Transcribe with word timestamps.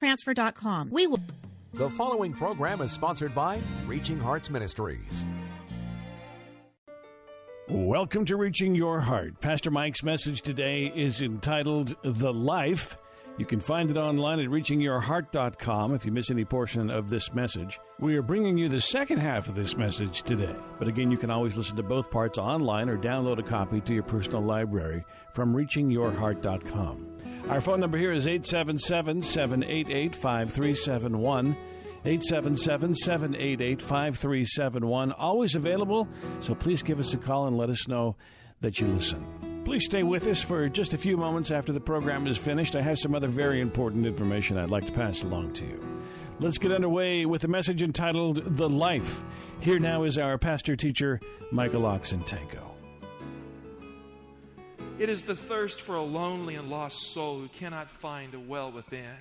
Transfer.com. 0.00 0.90
We 0.90 1.06
will. 1.06 1.20
The 1.74 1.90
following 1.90 2.32
program 2.32 2.80
is 2.80 2.90
sponsored 2.90 3.34
by 3.34 3.60
Reaching 3.86 4.18
Hearts 4.18 4.50
Ministries. 4.50 5.26
Welcome 7.68 8.24
to 8.24 8.36
Reaching 8.36 8.74
Your 8.74 9.00
Heart. 9.00 9.40
Pastor 9.40 9.70
Mike's 9.70 10.02
message 10.02 10.40
today 10.42 10.86
is 10.86 11.22
entitled 11.22 11.94
The 12.02 12.32
Life. 12.32 12.96
You 13.36 13.46
can 13.46 13.60
find 13.60 13.90
it 13.90 13.96
online 13.96 14.40
at 14.40 14.46
reachingyourheart.com 14.46 15.94
if 15.94 16.04
you 16.04 16.12
miss 16.12 16.30
any 16.30 16.44
portion 16.44 16.90
of 16.90 17.10
this 17.10 17.32
message. 17.32 17.78
We 17.98 18.16
are 18.16 18.22
bringing 18.22 18.58
you 18.58 18.68
the 18.68 18.80
second 18.80 19.18
half 19.18 19.48
of 19.48 19.54
this 19.54 19.76
message 19.76 20.22
today. 20.22 20.56
But 20.78 20.88
again, 20.88 21.10
you 21.10 21.18
can 21.18 21.30
always 21.30 21.56
listen 21.56 21.76
to 21.76 21.82
both 21.82 22.10
parts 22.10 22.38
online 22.38 22.88
or 22.88 22.96
download 22.98 23.38
a 23.38 23.42
copy 23.42 23.80
to 23.82 23.94
your 23.94 24.02
personal 24.02 24.42
library 24.42 25.04
from 25.32 25.54
reachingyourheart.com. 25.54 27.09
Our 27.48 27.60
phone 27.60 27.80
number 27.80 27.98
here 27.98 28.12
is 28.12 28.26
877 28.26 29.22
788 29.22 30.14
5371. 30.14 31.56
877 32.04 32.94
788 32.94 33.82
5371. 33.82 35.12
Always 35.12 35.54
available, 35.54 36.08
so 36.40 36.54
please 36.54 36.82
give 36.82 36.98
us 36.98 37.12
a 37.12 37.18
call 37.18 37.46
and 37.46 37.56
let 37.58 37.68
us 37.68 37.88
know 37.88 38.16
that 38.60 38.80
you 38.80 38.86
listen. 38.86 39.24
Please 39.64 39.84
stay 39.84 40.02
with 40.02 40.26
us 40.26 40.40
for 40.42 40.68
just 40.68 40.94
a 40.94 40.98
few 40.98 41.16
moments 41.16 41.50
after 41.50 41.72
the 41.72 41.80
program 41.80 42.26
is 42.26 42.38
finished. 42.38 42.74
I 42.74 42.82
have 42.82 42.98
some 42.98 43.14
other 43.14 43.28
very 43.28 43.60
important 43.60 44.06
information 44.06 44.56
I'd 44.56 44.70
like 44.70 44.86
to 44.86 44.92
pass 44.92 45.22
along 45.22 45.52
to 45.54 45.64
you. 45.64 45.84
Let's 46.38 46.56
get 46.56 46.72
underway 46.72 47.26
with 47.26 47.44
a 47.44 47.48
message 47.48 47.82
entitled 47.82 48.56
The 48.56 48.68
Life. 48.68 49.22
Here 49.60 49.78
now 49.78 50.04
is 50.04 50.16
our 50.16 50.38
pastor 50.38 50.74
teacher, 50.74 51.20
Michael 51.52 51.82
Oxentenko. 51.82 52.69
It 55.00 55.08
is 55.08 55.22
the 55.22 55.34
thirst 55.34 55.80
for 55.80 55.94
a 55.94 56.02
lonely 56.02 56.56
and 56.56 56.68
lost 56.68 57.14
soul 57.14 57.38
who 57.38 57.48
cannot 57.48 57.90
find 57.90 58.34
a 58.34 58.38
well 58.38 58.70
within. 58.70 59.16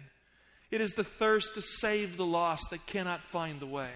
It 0.72 0.82
is 0.82 0.92
the 0.92 1.06
thirst 1.06 1.56
to 1.56 1.62
save 1.62 2.18
the 2.18 2.26
lost 2.26 2.72
that 2.72 2.86
cannot 2.86 3.24
find 3.24 3.62
the 3.62 3.66
way. 3.66 3.94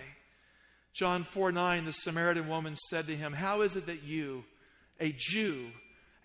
John 0.94 1.26
4 1.26 1.52
9, 1.52 1.84
the 1.84 1.92
Samaritan 1.92 2.48
woman 2.48 2.78
said 2.78 3.08
to 3.08 3.18
him, 3.18 3.34
How 3.34 3.64
is 3.64 3.76
it 3.76 3.88
that 3.88 4.02
you, 4.02 4.46
a 4.98 5.12
Jew, 5.12 5.72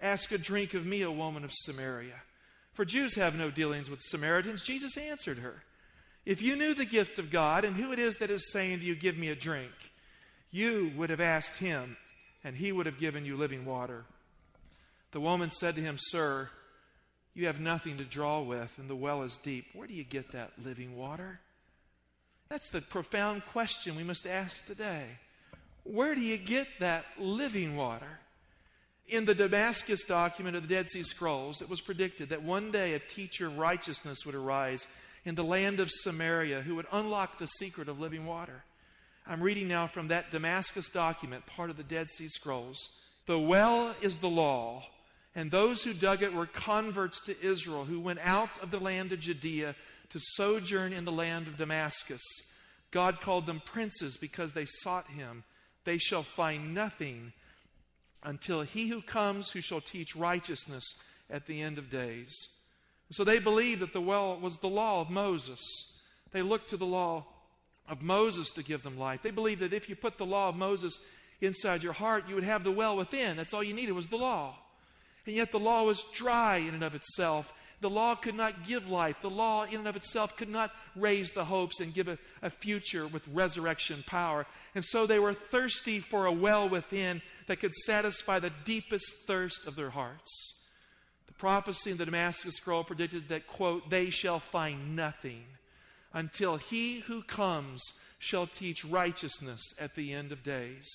ask 0.00 0.30
a 0.30 0.38
drink 0.38 0.74
of 0.74 0.86
me, 0.86 1.02
a 1.02 1.10
woman 1.10 1.42
of 1.42 1.52
Samaria? 1.52 2.22
For 2.72 2.84
Jews 2.84 3.16
have 3.16 3.34
no 3.34 3.50
dealings 3.50 3.90
with 3.90 4.00
Samaritans. 4.00 4.62
Jesus 4.62 4.96
answered 4.96 5.40
her, 5.40 5.64
If 6.24 6.40
you 6.40 6.54
knew 6.54 6.72
the 6.72 6.84
gift 6.84 7.18
of 7.18 7.32
God 7.32 7.64
and 7.64 7.74
who 7.74 7.90
it 7.90 7.98
is 7.98 8.18
that 8.18 8.30
is 8.30 8.52
saying 8.52 8.78
to 8.78 8.84
you, 8.84 8.94
Give 8.94 9.18
me 9.18 9.26
a 9.26 9.34
drink, 9.34 9.72
you 10.52 10.92
would 10.96 11.10
have 11.10 11.20
asked 11.20 11.56
him, 11.56 11.96
and 12.44 12.54
he 12.54 12.70
would 12.70 12.86
have 12.86 13.00
given 13.00 13.24
you 13.24 13.36
living 13.36 13.64
water. 13.64 14.04
The 15.12 15.20
woman 15.20 15.50
said 15.50 15.74
to 15.76 15.80
him, 15.80 15.96
Sir, 15.98 16.50
you 17.34 17.46
have 17.46 17.60
nothing 17.60 17.98
to 17.98 18.04
draw 18.04 18.40
with, 18.40 18.72
and 18.78 18.90
the 18.90 18.96
well 18.96 19.22
is 19.22 19.36
deep. 19.36 19.66
Where 19.72 19.86
do 19.86 19.94
you 19.94 20.04
get 20.04 20.32
that 20.32 20.52
living 20.62 20.96
water? 20.96 21.40
That's 22.48 22.70
the 22.70 22.80
profound 22.80 23.44
question 23.46 23.96
we 23.96 24.04
must 24.04 24.26
ask 24.26 24.66
today. 24.66 25.04
Where 25.84 26.14
do 26.14 26.20
you 26.20 26.36
get 26.36 26.66
that 26.80 27.04
living 27.18 27.76
water? 27.76 28.20
In 29.06 29.24
the 29.24 29.34
Damascus 29.34 30.04
document 30.04 30.56
of 30.56 30.62
the 30.68 30.74
Dead 30.74 30.90
Sea 30.90 31.02
Scrolls, 31.02 31.62
it 31.62 31.70
was 31.70 31.80
predicted 31.80 32.28
that 32.28 32.42
one 32.42 32.70
day 32.70 32.92
a 32.92 32.98
teacher 32.98 33.46
of 33.46 33.56
righteousness 33.56 34.26
would 34.26 34.34
arise 34.34 34.86
in 35.24 35.34
the 35.34 35.44
land 35.44 35.80
of 35.80 35.90
Samaria 35.90 36.62
who 36.62 36.74
would 36.74 36.86
unlock 36.92 37.38
the 37.38 37.46
secret 37.46 37.88
of 37.88 38.00
living 38.00 38.26
water. 38.26 38.64
I'm 39.26 39.42
reading 39.42 39.68
now 39.68 39.86
from 39.86 40.08
that 40.08 40.30
Damascus 40.30 40.88
document, 40.88 41.46
part 41.46 41.70
of 41.70 41.76
the 41.76 41.82
Dead 41.82 42.08
Sea 42.10 42.28
Scrolls. 42.28 42.90
The 43.26 43.38
well 43.38 43.94
is 44.02 44.18
the 44.18 44.28
law 44.28 44.84
and 45.38 45.52
those 45.52 45.84
who 45.84 45.94
dug 45.94 46.24
it 46.24 46.34
were 46.34 46.46
converts 46.46 47.20
to 47.20 47.40
Israel 47.40 47.84
who 47.84 48.00
went 48.00 48.18
out 48.24 48.60
of 48.60 48.72
the 48.72 48.80
land 48.80 49.12
of 49.12 49.20
Judea 49.20 49.76
to 50.10 50.18
sojourn 50.20 50.92
in 50.92 51.04
the 51.04 51.12
land 51.12 51.46
of 51.46 51.56
Damascus. 51.56 52.24
God 52.90 53.20
called 53.20 53.46
them 53.46 53.62
princes 53.64 54.16
because 54.16 54.52
they 54.52 54.64
sought 54.64 55.06
him. 55.10 55.44
They 55.84 55.96
shall 55.96 56.24
find 56.24 56.74
nothing 56.74 57.34
until 58.24 58.62
he 58.62 58.88
who 58.88 59.00
comes 59.00 59.50
who 59.50 59.60
shall 59.60 59.80
teach 59.80 60.16
righteousness 60.16 60.84
at 61.30 61.46
the 61.46 61.62
end 61.62 61.78
of 61.78 61.88
days. 61.88 62.34
So 63.12 63.22
they 63.22 63.38
believed 63.38 63.80
that 63.82 63.92
the 63.92 64.00
well 64.00 64.36
was 64.40 64.56
the 64.56 64.66
law 64.66 65.02
of 65.02 65.08
Moses. 65.08 65.62
They 66.32 66.42
looked 66.42 66.70
to 66.70 66.76
the 66.76 66.84
law 66.84 67.26
of 67.88 68.02
Moses 68.02 68.50
to 68.50 68.64
give 68.64 68.82
them 68.82 68.98
life. 68.98 69.20
They 69.22 69.30
believed 69.30 69.60
that 69.60 69.72
if 69.72 69.88
you 69.88 69.94
put 69.94 70.18
the 70.18 70.26
law 70.26 70.48
of 70.48 70.56
Moses 70.56 70.98
inside 71.40 71.84
your 71.84 71.92
heart, 71.92 72.24
you 72.28 72.34
would 72.34 72.42
have 72.42 72.64
the 72.64 72.72
well 72.72 72.96
within. 72.96 73.36
That's 73.36 73.54
all 73.54 73.62
you 73.62 73.72
needed 73.72 73.92
was 73.92 74.08
the 74.08 74.16
law. 74.16 74.56
And 75.28 75.36
yet 75.36 75.52
the 75.52 75.58
law 75.58 75.82
was 75.82 76.06
dry 76.14 76.56
in 76.56 76.72
and 76.72 76.82
of 76.82 76.94
itself. 76.94 77.52
The 77.82 77.90
law 77.90 78.14
could 78.14 78.34
not 78.34 78.66
give 78.66 78.88
life. 78.88 79.16
The 79.20 79.28
law 79.28 79.64
in 79.64 79.74
and 79.74 79.86
of 79.86 79.94
itself 79.94 80.34
could 80.38 80.48
not 80.48 80.70
raise 80.96 81.32
the 81.32 81.44
hopes 81.44 81.80
and 81.80 81.92
give 81.92 82.08
a, 82.08 82.16
a, 82.40 82.48
future 82.48 83.06
with 83.06 83.28
resurrection 83.28 84.02
power. 84.06 84.46
And 84.74 84.82
so 84.82 85.04
they 85.04 85.18
were 85.18 85.34
thirsty 85.34 86.00
for 86.00 86.24
a 86.24 86.32
well 86.32 86.66
within 86.66 87.20
that 87.46 87.60
could 87.60 87.74
satisfy 87.74 88.38
the 88.38 88.52
deepest 88.64 89.12
thirst 89.26 89.66
of 89.66 89.76
their 89.76 89.90
hearts. 89.90 90.54
The 91.26 91.34
prophecy 91.34 91.90
in 91.90 91.98
the 91.98 92.06
Damascus 92.06 92.56
scroll 92.56 92.82
predicted 92.82 93.28
that, 93.28 93.46
quote, 93.46 93.90
they 93.90 94.08
shall 94.08 94.40
find 94.40 94.96
nothing 94.96 95.44
until 96.14 96.56
he 96.56 97.00
who 97.00 97.22
comes 97.22 97.82
shall 98.18 98.46
teach 98.46 98.82
righteousness 98.82 99.74
at 99.78 99.94
the 99.94 100.14
end 100.14 100.32
of 100.32 100.42
days. 100.42 100.88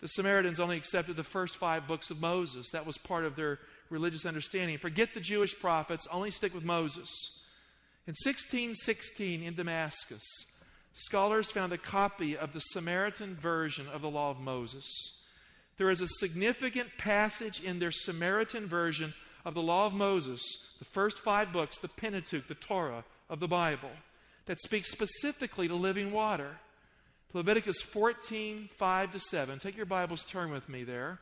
The 0.00 0.08
Samaritans 0.08 0.60
only 0.60 0.76
accepted 0.76 1.16
the 1.16 1.24
first 1.24 1.56
five 1.56 1.86
books 1.86 2.10
of 2.10 2.20
Moses. 2.20 2.70
That 2.70 2.86
was 2.86 2.96
part 2.96 3.24
of 3.24 3.36
their 3.36 3.58
religious 3.90 4.24
understanding. 4.24 4.78
Forget 4.78 5.14
the 5.14 5.20
Jewish 5.20 5.58
prophets, 5.58 6.06
only 6.10 6.30
stick 6.30 6.54
with 6.54 6.64
Moses. 6.64 7.10
In 8.06 8.14
1616 8.24 9.42
in 9.42 9.54
Damascus, 9.54 10.24
scholars 10.92 11.50
found 11.50 11.72
a 11.72 11.78
copy 11.78 12.36
of 12.36 12.52
the 12.52 12.60
Samaritan 12.60 13.36
version 13.36 13.86
of 13.88 14.00
the 14.00 14.10
Law 14.10 14.30
of 14.30 14.40
Moses. 14.40 14.86
There 15.76 15.90
is 15.90 16.00
a 16.00 16.08
significant 16.08 16.96
passage 16.98 17.60
in 17.60 17.78
their 17.78 17.92
Samaritan 17.92 18.66
version 18.66 19.14
of 19.44 19.54
the 19.54 19.62
Law 19.62 19.86
of 19.86 19.92
Moses, 19.92 20.42
the 20.78 20.84
first 20.84 21.20
five 21.20 21.52
books, 21.52 21.78
the 21.78 21.88
Pentateuch, 21.88 22.48
the 22.48 22.54
Torah 22.54 23.04
of 23.28 23.40
the 23.40 23.48
Bible, 23.48 23.90
that 24.46 24.60
speaks 24.60 24.90
specifically 24.90 25.68
to 25.68 25.74
living 25.74 26.12
water. 26.12 26.58
Leviticus 27.32 27.80
14, 27.80 28.68
5 28.76 29.12
to 29.12 29.20
7. 29.20 29.58
Take 29.60 29.76
your 29.76 29.86
Bibles, 29.86 30.24
turn 30.24 30.50
with 30.50 30.68
me 30.68 30.82
there. 30.82 31.20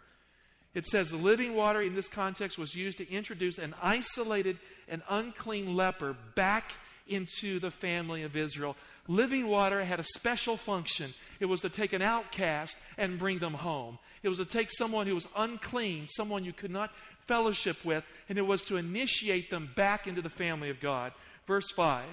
It 0.74 0.86
says 0.86 1.10
the 1.10 1.18
living 1.18 1.54
water 1.54 1.82
in 1.82 1.94
this 1.94 2.08
context 2.08 2.58
was 2.58 2.74
used 2.74 2.98
to 2.98 3.10
introduce 3.10 3.58
an 3.58 3.74
isolated 3.82 4.58
and 4.88 5.02
unclean 5.10 5.76
leper 5.76 6.16
back 6.34 6.72
into 7.06 7.60
the 7.60 7.70
family 7.70 8.22
of 8.22 8.36
Israel. 8.36 8.76
Living 9.06 9.48
water 9.48 9.84
had 9.84 10.00
a 10.00 10.04
special 10.04 10.56
function. 10.56 11.12
It 11.40 11.46
was 11.46 11.60
to 11.60 11.68
take 11.68 11.92
an 11.92 12.02
outcast 12.02 12.78
and 12.96 13.18
bring 13.18 13.38
them 13.38 13.54
home. 13.54 13.98
It 14.22 14.28
was 14.30 14.38
to 14.38 14.44
take 14.46 14.70
someone 14.70 15.06
who 15.06 15.14
was 15.14 15.28
unclean, 15.36 16.06
someone 16.06 16.44
you 16.44 16.52
could 16.54 16.70
not 16.70 16.90
fellowship 17.26 17.84
with, 17.84 18.04
and 18.28 18.38
it 18.38 18.46
was 18.46 18.62
to 18.62 18.76
initiate 18.76 19.50
them 19.50 19.70
back 19.74 20.06
into 20.06 20.22
the 20.22 20.30
family 20.30 20.70
of 20.70 20.80
God. 20.80 21.12
Verse 21.46 21.70
5 21.70 22.04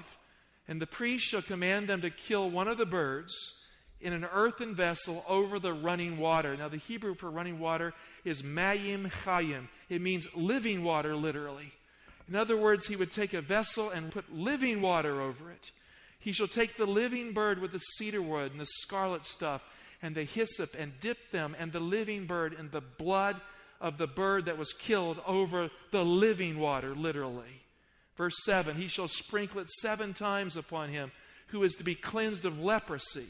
And 0.68 0.82
the 0.82 0.88
priest 0.88 1.26
shall 1.26 1.41
command 1.41 1.88
them 1.88 2.02
to 2.02 2.09
kill 2.09 2.50
one 2.50 2.68
of 2.68 2.78
the 2.78 2.86
birds 2.86 3.34
in 4.05 4.13
an 4.13 4.25
earthen 4.31 4.75
vessel 4.75 5.25
over 5.28 5.57
the 5.57 5.73
running 5.73 6.19
water. 6.19 6.55
Now, 6.55 6.69
the 6.69 6.78
Hebrew 6.78 7.16
for 7.16 7.31
running 7.31 7.59
water 7.59 7.91
is 8.23 8.43
mayim 8.43 9.11
chayim. 9.23 9.67
It 9.90 9.99
means 9.99 10.28
living 10.35 10.84
water, 10.84 11.16
literally. 11.16 11.73
In 12.29 12.35
other 12.35 12.55
words, 12.55 12.85
he 12.85 12.96
would 12.96 13.09
take 13.09 13.34
a 13.34 13.41
vessel 13.41 13.90
and 13.90 14.11
put 14.11 14.31
living 14.31 14.79
water 14.79 15.22
over 15.22 15.49
it. 15.49 15.72
He 16.19 16.31
shall 16.31 16.47
take 16.47 16.78
the 16.78 16.85
living 16.85 17.34
bird 17.34 17.59
with 17.59 17.72
the 17.72 17.79
cedar 17.79 18.22
wood 18.22 18.52
and 18.52 18.61
the 18.61 18.67
scarlet 18.84 19.25
stuff 19.25 19.63
and 20.03 20.13
the 20.13 20.23
hyssop 20.23 20.75
and 20.78 20.99
dip 20.99 21.31
them 21.31 21.55
and 21.57 21.72
the 21.72 21.79
living 21.79 22.28
bird 22.28 22.53
in 22.53 22.69
the 22.69 22.81
blood 22.81 23.41
of 23.81 23.97
the 23.97 24.07
bird 24.07 24.46
that 24.46 24.57
was 24.57 24.72
killed 24.72 25.19
over 25.25 25.72
the 25.91 26.05
living 26.05 26.59
water, 26.59 26.96
literally. 26.96 27.63
Verse 28.17 28.35
7 28.43 28.75
He 28.75 28.87
shall 28.87 29.07
sprinkle 29.07 29.61
it 29.61 29.69
seven 29.81 30.13
times 30.13 30.55
upon 30.55 30.90
him 30.90 31.11
who 31.47 31.63
is 31.63 31.73
to 31.73 31.84
be 31.84 31.96
cleansed 31.96 32.46
of 32.46 32.59
leprosy 32.59 33.28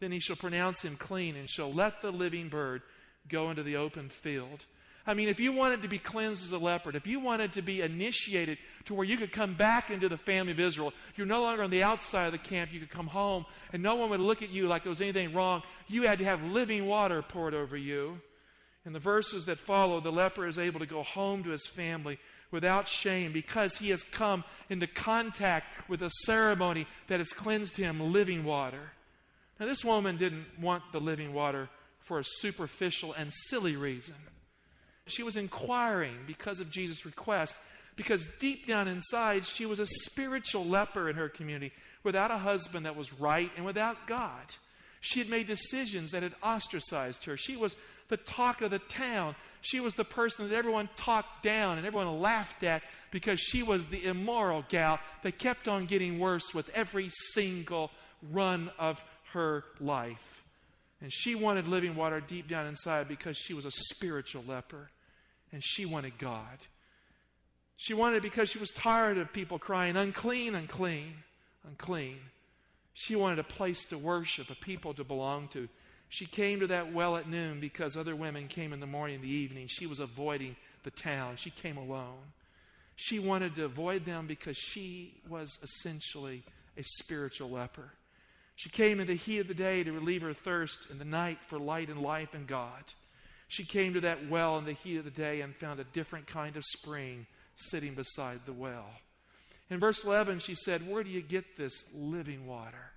then 0.00 0.12
he 0.12 0.20
shall 0.20 0.36
pronounce 0.36 0.82
him 0.82 0.96
clean 0.96 1.36
and 1.36 1.48
shall 1.48 1.72
let 1.72 2.02
the 2.02 2.10
living 2.10 2.48
bird 2.48 2.82
go 3.28 3.50
into 3.50 3.62
the 3.62 3.76
open 3.76 4.08
field. 4.08 4.64
I 5.08 5.14
mean, 5.14 5.30
if 5.30 5.40
you 5.40 5.52
wanted 5.52 5.80
to 5.82 5.88
be 5.88 5.98
cleansed 5.98 6.44
as 6.44 6.52
a 6.52 6.58
leopard, 6.58 6.94
if 6.94 7.06
you 7.06 7.18
wanted 7.18 7.54
to 7.54 7.62
be 7.62 7.80
initiated 7.80 8.58
to 8.84 8.94
where 8.94 9.06
you 9.06 9.16
could 9.16 9.32
come 9.32 9.54
back 9.54 9.90
into 9.90 10.06
the 10.06 10.18
family 10.18 10.52
of 10.52 10.60
Israel, 10.60 10.92
you're 11.16 11.26
no 11.26 11.40
longer 11.40 11.62
on 11.62 11.70
the 11.70 11.82
outside 11.82 12.26
of 12.26 12.32
the 12.32 12.38
camp, 12.38 12.74
you 12.74 12.78
could 12.78 12.90
come 12.90 13.06
home, 13.06 13.46
and 13.72 13.82
no 13.82 13.94
one 13.94 14.10
would 14.10 14.20
look 14.20 14.42
at 14.42 14.50
you 14.50 14.68
like 14.68 14.82
there 14.82 14.90
was 14.90 15.00
anything 15.00 15.32
wrong. 15.32 15.62
You 15.86 16.02
had 16.02 16.18
to 16.18 16.26
have 16.26 16.42
living 16.42 16.86
water 16.86 17.22
poured 17.22 17.54
over 17.54 17.74
you. 17.74 18.20
In 18.84 18.92
the 18.92 18.98
verses 18.98 19.46
that 19.46 19.58
follow, 19.58 20.00
the 20.00 20.12
leper 20.12 20.46
is 20.46 20.58
able 20.58 20.80
to 20.80 20.86
go 20.86 21.02
home 21.02 21.42
to 21.44 21.50
his 21.50 21.66
family 21.66 22.18
without 22.50 22.86
shame 22.86 23.32
because 23.32 23.78
he 23.78 23.88
has 23.88 24.02
come 24.02 24.44
into 24.68 24.86
contact 24.86 25.88
with 25.88 26.02
a 26.02 26.10
ceremony 26.24 26.86
that 27.08 27.20
has 27.20 27.32
cleansed 27.32 27.78
him 27.78 28.12
living 28.12 28.44
water. 28.44 28.92
Now, 29.58 29.66
this 29.66 29.84
woman 29.84 30.16
didn't 30.16 30.46
want 30.60 30.84
the 30.92 31.00
living 31.00 31.32
water 31.34 31.68
for 32.00 32.18
a 32.18 32.24
superficial 32.24 33.12
and 33.12 33.32
silly 33.32 33.76
reason. 33.76 34.14
She 35.06 35.22
was 35.22 35.36
inquiring 35.36 36.16
because 36.26 36.60
of 36.60 36.70
Jesus' 36.70 37.04
request, 37.04 37.56
because 37.96 38.28
deep 38.38 38.66
down 38.66 38.88
inside, 38.88 39.44
she 39.44 39.66
was 39.66 39.80
a 39.80 39.86
spiritual 39.86 40.64
leper 40.64 41.08
in 41.08 41.16
her 41.16 41.28
community 41.28 41.72
without 42.04 42.30
a 42.30 42.38
husband 42.38 42.86
that 42.86 42.96
was 42.96 43.12
right 43.12 43.50
and 43.56 43.64
without 43.64 44.06
God. 44.06 44.54
She 45.00 45.18
had 45.18 45.28
made 45.28 45.46
decisions 45.46 46.10
that 46.10 46.22
had 46.22 46.34
ostracized 46.42 47.24
her. 47.24 47.36
She 47.36 47.56
was 47.56 47.76
the 48.08 48.16
talk 48.16 48.62
of 48.62 48.70
the 48.70 48.78
town. 48.78 49.36
She 49.60 49.80
was 49.80 49.94
the 49.94 50.04
person 50.04 50.48
that 50.48 50.54
everyone 50.54 50.88
talked 50.96 51.42
down 51.42 51.78
and 51.78 51.86
everyone 51.86 52.20
laughed 52.20 52.62
at 52.64 52.82
because 53.10 53.38
she 53.38 53.62
was 53.62 53.86
the 53.86 54.04
immoral 54.04 54.64
gal 54.68 54.98
that 55.22 55.38
kept 55.38 55.68
on 55.68 55.86
getting 55.86 56.18
worse 56.18 56.54
with 56.54 56.68
every 56.70 57.10
single 57.32 57.90
run 58.32 58.70
of 58.78 59.00
her 59.32 59.64
life. 59.80 60.42
And 61.00 61.12
she 61.12 61.34
wanted 61.34 61.68
living 61.68 61.94
water 61.94 62.20
deep 62.20 62.48
down 62.48 62.66
inside 62.66 63.08
because 63.08 63.36
she 63.36 63.54
was 63.54 63.64
a 63.64 63.70
spiritual 63.70 64.44
leper 64.46 64.90
and 65.52 65.62
she 65.62 65.84
wanted 65.84 66.18
God. 66.18 66.58
She 67.76 67.94
wanted 67.94 68.16
it 68.16 68.22
because 68.22 68.50
she 68.50 68.58
was 68.58 68.70
tired 68.70 69.18
of 69.18 69.32
people 69.32 69.58
crying, 69.58 69.96
unclean, 69.96 70.54
unclean, 70.56 71.14
unclean. 71.66 72.18
She 72.92 73.14
wanted 73.14 73.38
a 73.38 73.44
place 73.44 73.84
to 73.86 73.98
worship, 73.98 74.50
a 74.50 74.56
people 74.56 74.92
to 74.94 75.04
belong 75.04 75.46
to. 75.48 75.68
She 76.08 76.26
came 76.26 76.60
to 76.60 76.66
that 76.68 76.92
well 76.92 77.16
at 77.16 77.28
noon 77.28 77.60
because 77.60 77.96
other 77.96 78.16
women 78.16 78.48
came 78.48 78.72
in 78.72 78.80
the 78.80 78.86
morning 78.86 79.16
and 79.16 79.24
the 79.24 79.30
evening. 79.30 79.68
She 79.68 79.86
was 79.86 80.00
avoiding 80.00 80.56
the 80.82 80.90
town. 80.90 81.36
She 81.36 81.50
came 81.50 81.76
alone. 81.76 82.32
She 82.96 83.20
wanted 83.20 83.54
to 83.54 83.64
avoid 83.64 84.04
them 84.04 84.26
because 84.26 84.56
she 84.56 85.14
was 85.28 85.56
essentially 85.62 86.42
a 86.76 86.82
spiritual 86.82 87.50
leper. 87.50 87.92
She 88.58 88.70
came 88.70 88.98
in 88.98 89.06
the 89.06 89.14
heat 89.14 89.38
of 89.38 89.46
the 89.46 89.54
day 89.54 89.84
to 89.84 89.92
relieve 89.92 90.22
her 90.22 90.34
thirst, 90.34 90.88
in 90.90 90.98
the 90.98 91.04
night 91.04 91.38
for 91.46 91.60
light 91.60 91.88
and 91.88 92.02
life 92.02 92.34
and 92.34 92.44
God. 92.44 92.82
She 93.46 93.64
came 93.64 93.94
to 93.94 94.00
that 94.00 94.28
well 94.28 94.58
in 94.58 94.64
the 94.64 94.72
heat 94.72 94.96
of 94.96 95.04
the 95.04 95.12
day 95.12 95.42
and 95.42 95.54
found 95.54 95.78
a 95.78 95.84
different 95.84 96.26
kind 96.26 96.56
of 96.56 96.64
spring 96.64 97.28
sitting 97.54 97.94
beside 97.94 98.40
the 98.46 98.52
well. 98.52 98.90
In 99.70 99.78
verse 99.78 100.02
11, 100.02 100.40
she 100.40 100.56
said, 100.56 100.88
Where 100.88 101.04
do 101.04 101.08
you 101.08 101.22
get 101.22 101.56
this 101.56 101.84
living 101.94 102.48
water? 102.48 102.90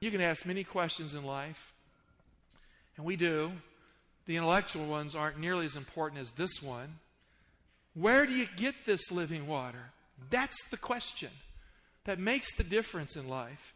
You 0.00 0.10
can 0.10 0.20
ask 0.20 0.44
many 0.44 0.64
questions 0.64 1.14
in 1.14 1.22
life, 1.22 1.72
and 2.96 3.06
we 3.06 3.14
do. 3.14 3.52
The 4.26 4.36
intellectual 4.36 4.86
ones 4.86 5.14
aren't 5.14 5.38
nearly 5.38 5.64
as 5.64 5.76
important 5.76 6.20
as 6.20 6.32
this 6.32 6.60
one. 6.60 6.98
Where 7.94 8.26
do 8.26 8.32
you 8.32 8.48
get 8.56 8.74
this 8.84 9.12
living 9.12 9.46
water? 9.46 9.92
That's 10.28 10.60
the 10.72 10.76
question 10.76 11.30
that 12.04 12.18
makes 12.18 12.52
the 12.56 12.64
difference 12.64 13.14
in 13.14 13.28
life. 13.28 13.72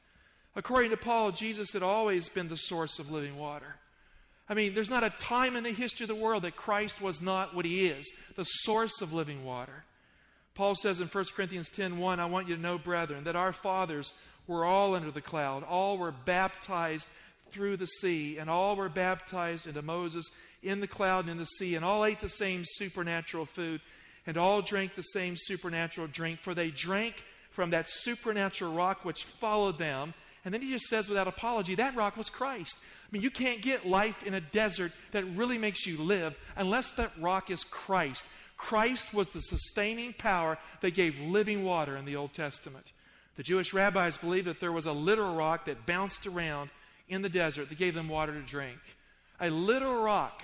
According 0.55 0.91
to 0.91 0.97
Paul, 0.97 1.33
Jesus 1.33 1.73
had 1.73 1.83
always 1.83 2.29
been 2.29 2.49
the 2.49 2.57
source 2.57 2.99
of 2.99 3.11
living 3.11 3.37
water. 3.37 3.77
I 4.49 4.55
mean, 4.55 4.75
there's 4.75 4.91
not 4.91 5.05
a 5.05 5.11
time 5.11 5.57
in 5.57 5.65
the 5.65 5.73
history 5.73 6.05
of 6.05 6.09
the 6.09 6.15
world 6.15 6.43
that 6.43 6.57
Christ 6.57 7.01
was 7.01 7.23
not 7.23 7.55
what 7.55 7.65
he 7.65 7.87
is, 7.87 8.11
the 8.37 8.45
source 8.45 9.01
of 9.01 9.13
living 9.13 9.45
water. 9.45 9.85
Paul 10.55 10.75
says 10.75 11.01
in 11.01 11.09
1 11.09 11.25
Corinthians 11.35 11.71
10:1, 11.71 12.21
I 12.21 12.27
want 12.27 12.49
you 12.49 12.57
to 12.57 12.61
know, 12.61 12.77
brethren, 12.77 13.25
that 13.25 13.37
our 13.37 13.53
fathers 13.53 14.13
were 14.47 14.65
all 14.65 14.95
under 14.95 15.11
the 15.11 15.23
cloud, 15.23 15.63
all 15.65 15.97
were 15.97 16.13
baptized 16.13 17.09
through 17.51 17.79
the 17.79 17.87
sea, 17.87 18.37
and 18.37 18.51
all 18.51 18.77
were 18.77 18.89
baptized 18.89 19.67
into 19.67 19.81
Moses 19.81 20.27
in 20.63 20.81
the 20.81 20.87
cloud 20.87 21.25
and 21.25 21.31
in 21.31 21.39
the 21.39 21.47
sea, 21.47 21.75
and 21.75 21.85
all 21.85 22.05
ate 22.05 22.21
the 22.21 22.29
same 22.29 22.63
supernatural 22.65 23.47
food, 23.47 23.81
and 24.27 24.37
all 24.37 24.61
drank 24.61 24.95
the 24.95 25.03
same 25.03 25.35
supernatural 25.37 26.09
drink, 26.09 26.41
for 26.41 26.55
they 26.55 26.71
drank 26.71 27.25
from 27.51 27.71
that 27.71 27.89
supernatural 27.89 28.75
rock 28.75 29.05
which 29.05 29.25
followed 29.25 29.79
them. 29.79 30.13
And 30.44 30.53
then 30.53 30.61
he 30.61 30.71
just 30.71 30.87
says 30.87 31.09
without 31.09 31.29
apology, 31.29 31.77
that 31.77 31.94
rock 31.94 32.17
was 32.17 32.29
Christ. 32.29 32.77
I 32.81 33.09
mean, 33.12 33.23
you 33.23 33.31
can't 33.31 33.62
get 33.62 33.87
life 33.87 34.23
in 34.25 34.35
a 34.35 34.41
desert 34.41 34.93
that 35.12 35.25
really 35.37 35.59
makes 35.59 35.87
you 35.87 36.03
live 36.03 36.35
unless 36.56 36.91
that 36.93 37.12
rock 37.21 37.50
is 37.50 37.62
Christ. 37.65 38.25
Christ 38.56 39.15
was 39.15 39.29
the 39.29 39.41
sustaining 39.41 40.12
power 40.12 40.59
that 40.81 40.94
gave 40.94 41.19
living 41.19 41.65
water 41.65 41.97
in 41.97 42.05
the 42.05 42.17
Old 42.17 42.33
Testament. 42.33 42.93
The 43.37 43.43
Jewish 43.43 43.73
rabbis 43.73 44.17
believed 44.17 44.47
that 44.47 44.61
there 44.61 44.73
was 44.73 44.87
a 44.87 44.93
literal 44.93 45.35
rock 45.35 45.67
that 45.67 45.87
bounced 45.87 46.27
around 46.27 46.71
in 47.09 47.23
the 47.23 47.29
desert 47.29 47.69
that 47.69 47.79
gave 47.79 47.94
them 47.94 48.09
water 48.09 48.33
to 48.33 48.43
drink. 48.43 48.79
A 49.41 49.50
literal 49.50 50.03
rock. 50.03 50.43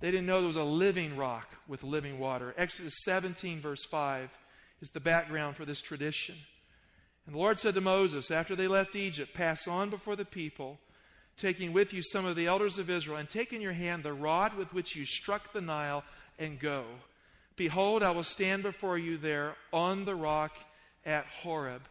They 0.00 0.10
didn't 0.10 0.26
know 0.26 0.38
there 0.38 0.46
was 0.46 0.56
a 0.56 0.64
living 0.64 1.16
rock 1.16 1.48
with 1.68 1.84
living 1.84 2.18
water. 2.18 2.54
Exodus 2.58 2.94
17, 3.04 3.60
verse 3.60 3.84
5, 3.84 4.30
is 4.80 4.90
the 4.90 5.00
background 5.00 5.56
for 5.56 5.64
this 5.64 5.80
tradition. 5.80 6.34
And 7.26 7.34
the 7.34 7.38
Lord 7.38 7.60
said 7.60 7.74
to 7.74 7.80
Moses, 7.80 8.30
after 8.30 8.56
they 8.56 8.68
left 8.68 8.96
Egypt, 8.96 9.34
Pass 9.34 9.68
on 9.68 9.90
before 9.90 10.16
the 10.16 10.24
people, 10.24 10.78
taking 11.36 11.72
with 11.72 11.92
you 11.92 12.02
some 12.02 12.26
of 12.26 12.36
the 12.36 12.46
elders 12.46 12.78
of 12.78 12.90
Israel, 12.90 13.16
and 13.16 13.28
take 13.28 13.52
in 13.52 13.60
your 13.60 13.72
hand 13.72 14.02
the 14.02 14.12
rod 14.12 14.54
with 14.54 14.74
which 14.74 14.96
you 14.96 15.04
struck 15.04 15.52
the 15.52 15.60
Nile, 15.60 16.04
and 16.38 16.58
go. 16.58 16.84
Behold, 17.56 18.02
I 18.02 18.10
will 18.10 18.24
stand 18.24 18.62
before 18.62 18.98
you 18.98 19.18
there 19.18 19.54
on 19.72 20.04
the 20.04 20.14
rock 20.14 20.52
at 21.04 21.26
Horeb. 21.26 21.82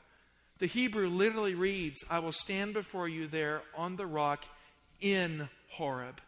The 0.60 0.68
Hebrew 0.68 1.10
literally 1.10 1.56
reads, 1.56 2.04
I 2.10 2.20
will 2.20 2.32
stand 2.32 2.74
before 2.74 3.08
you 3.08 3.28
there 3.28 3.62
on 3.76 3.96
the 3.96 4.06
rock 4.06 4.46
in 5.00 5.50
Horeb. 5.70 6.22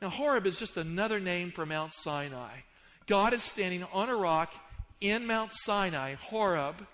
Now, 0.00 0.10
Horeb 0.10 0.46
is 0.46 0.58
just 0.58 0.76
another 0.76 1.20
name 1.20 1.50
for 1.50 1.66
Mount 1.66 1.92
Sinai. 1.94 2.60
God 3.06 3.34
is 3.34 3.42
standing 3.42 3.84
on 3.92 4.08
a 4.08 4.16
rock 4.16 4.54
in 5.00 5.26
Mount 5.26 5.50
Sinai, 5.52 6.14
Horeb, 6.14 6.86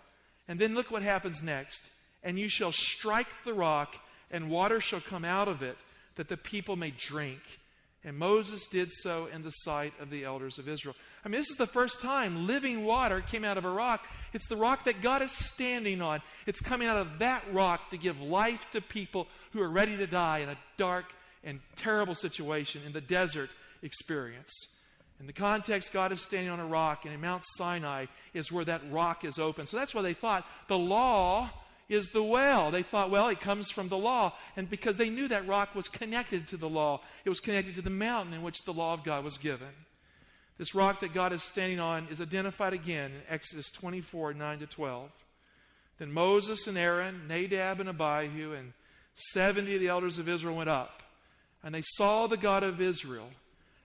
and 0.50 0.58
then 0.58 0.74
look 0.74 0.90
what 0.90 1.04
happens 1.04 1.44
next. 1.44 1.80
And 2.24 2.36
you 2.36 2.48
shall 2.48 2.72
strike 2.72 3.28
the 3.44 3.54
rock, 3.54 3.94
and 4.32 4.50
water 4.50 4.80
shall 4.80 5.00
come 5.00 5.24
out 5.24 5.46
of 5.46 5.62
it, 5.62 5.76
that 6.16 6.28
the 6.28 6.36
people 6.36 6.74
may 6.74 6.90
drink. 6.90 7.38
And 8.02 8.18
Moses 8.18 8.66
did 8.66 8.90
so 8.90 9.28
in 9.32 9.44
the 9.44 9.52
sight 9.52 9.92
of 10.00 10.10
the 10.10 10.24
elders 10.24 10.58
of 10.58 10.68
Israel. 10.68 10.96
I 11.24 11.28
mean, 11.28 11.40
this 11.40 11.50
is 11.50 11.56
the 11.56 11.68
first 11.68 12.00
time 12.00 12.48
living 12.48 12.84
water 12.84 13.20
came 13.20 13.44
out 13.44 13.58
of 13.58 13.64
a 13.64 13.70
rock. 13.70 14.08
It's 14.32 14.48
the 14.48 14.56
rock 14.56 14.86
that 14.86 15.02
God 15.02 15.22
is 15.22 15.30
standing 15.30 16.02
on. 16.02 16.20
It's 16.46 16.60
coming 16.60 16.88
out 16.88 16.96
of 16.96 17.20
that 17.20 17.44
rock 17.52 17.90
to 17.90 17.96
give 17.96 18.20
life 18.20 18.66
to 18.72 18.80
people 18.80 19.28
who 19.52 19.62
are 19.62 19.70
ready 19.70 19.96
to 19.98 20.06
die 20.08 20.38
in 20.38 20.48
a 20.48 20.58
dark 20.76 21.04
and 21.44 21.60
terrible 21.76 22.16
situation 22.16 22.82
in 22.84 22.92
the 22.92 23.00
desert 23.00 23.50
experience. 23.82 24.66
In 25.20 25.26
the 25.26 25.32
context, 25.34 25.92
God 25.92 26.12
is 26.12 26.22
standing 26.22 26.50
on 26.50 26.60
a 26.60 26.66
rock, 26.66 27.04
and 27.04 27.12
in 27.12 27.20
Mount 27.20 27.42
Sinai 27.56 28.06
is 28.32 28.50
where 28.50 28.64
that 28.64 28.80
rock 28.90 29.24
is 29.24 29.38
open. 29.38 29.66
So 29.66 29.76
that's 29.76 29.94
why 29.94 30.00
they 30.00 30.14
thought 30.14 30.46
the 30.66 30.78
law 30.78 31.50
is 31.90 32.08
the 32.08 32.22
well. 32.22 32.70
They 32.70 32.82
thought, 32.82 33.10
well, 33.10 33.28
it 33.28 33.40
comes 33.40 33.70
from 33.70 33.88
the 33.88 33.98
law. 33.98 34.32
And 34.56 34.70
because 34.70 34.96
they 34.96 35.10
knew 35.10 35.28
that 35.28 35.46
rock 35.46 35.74
was 35.74 35.88
connected 35.88 36.46
to 36.48 36.56
the 36.56 36.68
law, 36.68 37.02
it 37.24 37.28
was 37.28 37.40
connected 37.40 37.74
to 37.74 37.82
the 37.82 37.90
mountain 37.90 38.32
in 38.32 38.42
which 38.42 38.64
the 38.64 38.72
law 38.72 38.94
of 38.94 39.04
God 39.04 39.22
was 39.22 39.36
given. 39.36 39.68
This 40.56 40.74
rock 40.74 41.00
that 41.00 41.12
God 41.12 41.32
is 41.32 41.42
standing 41.42 41.80
on 41.80 42.06
is 42.10 42.20
identified 42.20 42.72
again 42.72 43.10
in 43.10 43.22
Exodus 43.28 43.70
24 43.70 44.34
9 44.34 44.58
to 44.60 44.66
12. 44.66 45.10
Then 45.98 46.12
Moses 46.12 46.66
and 46.66 46.78
Aaron, 46.78 47.22
Nadab 47.28 47.80
and 47.80 47.88
Abihu, 47.88 48.52
and 48.54 48.72
70 49.32 49.74
of 49.74 49.80
the 49.80 49.88
elders 49.88 50.18
of 50.18 50.28
Israel 50.28 50.56
went 50.56 50.70
up, 50.70 51.02
and 51.62 51.74
they 51.74 51.82
saw 51.82 52.26
the 52.26 52.36
God 52.36 52.62
of 52.62 52.80
Israel. 52.80 53.28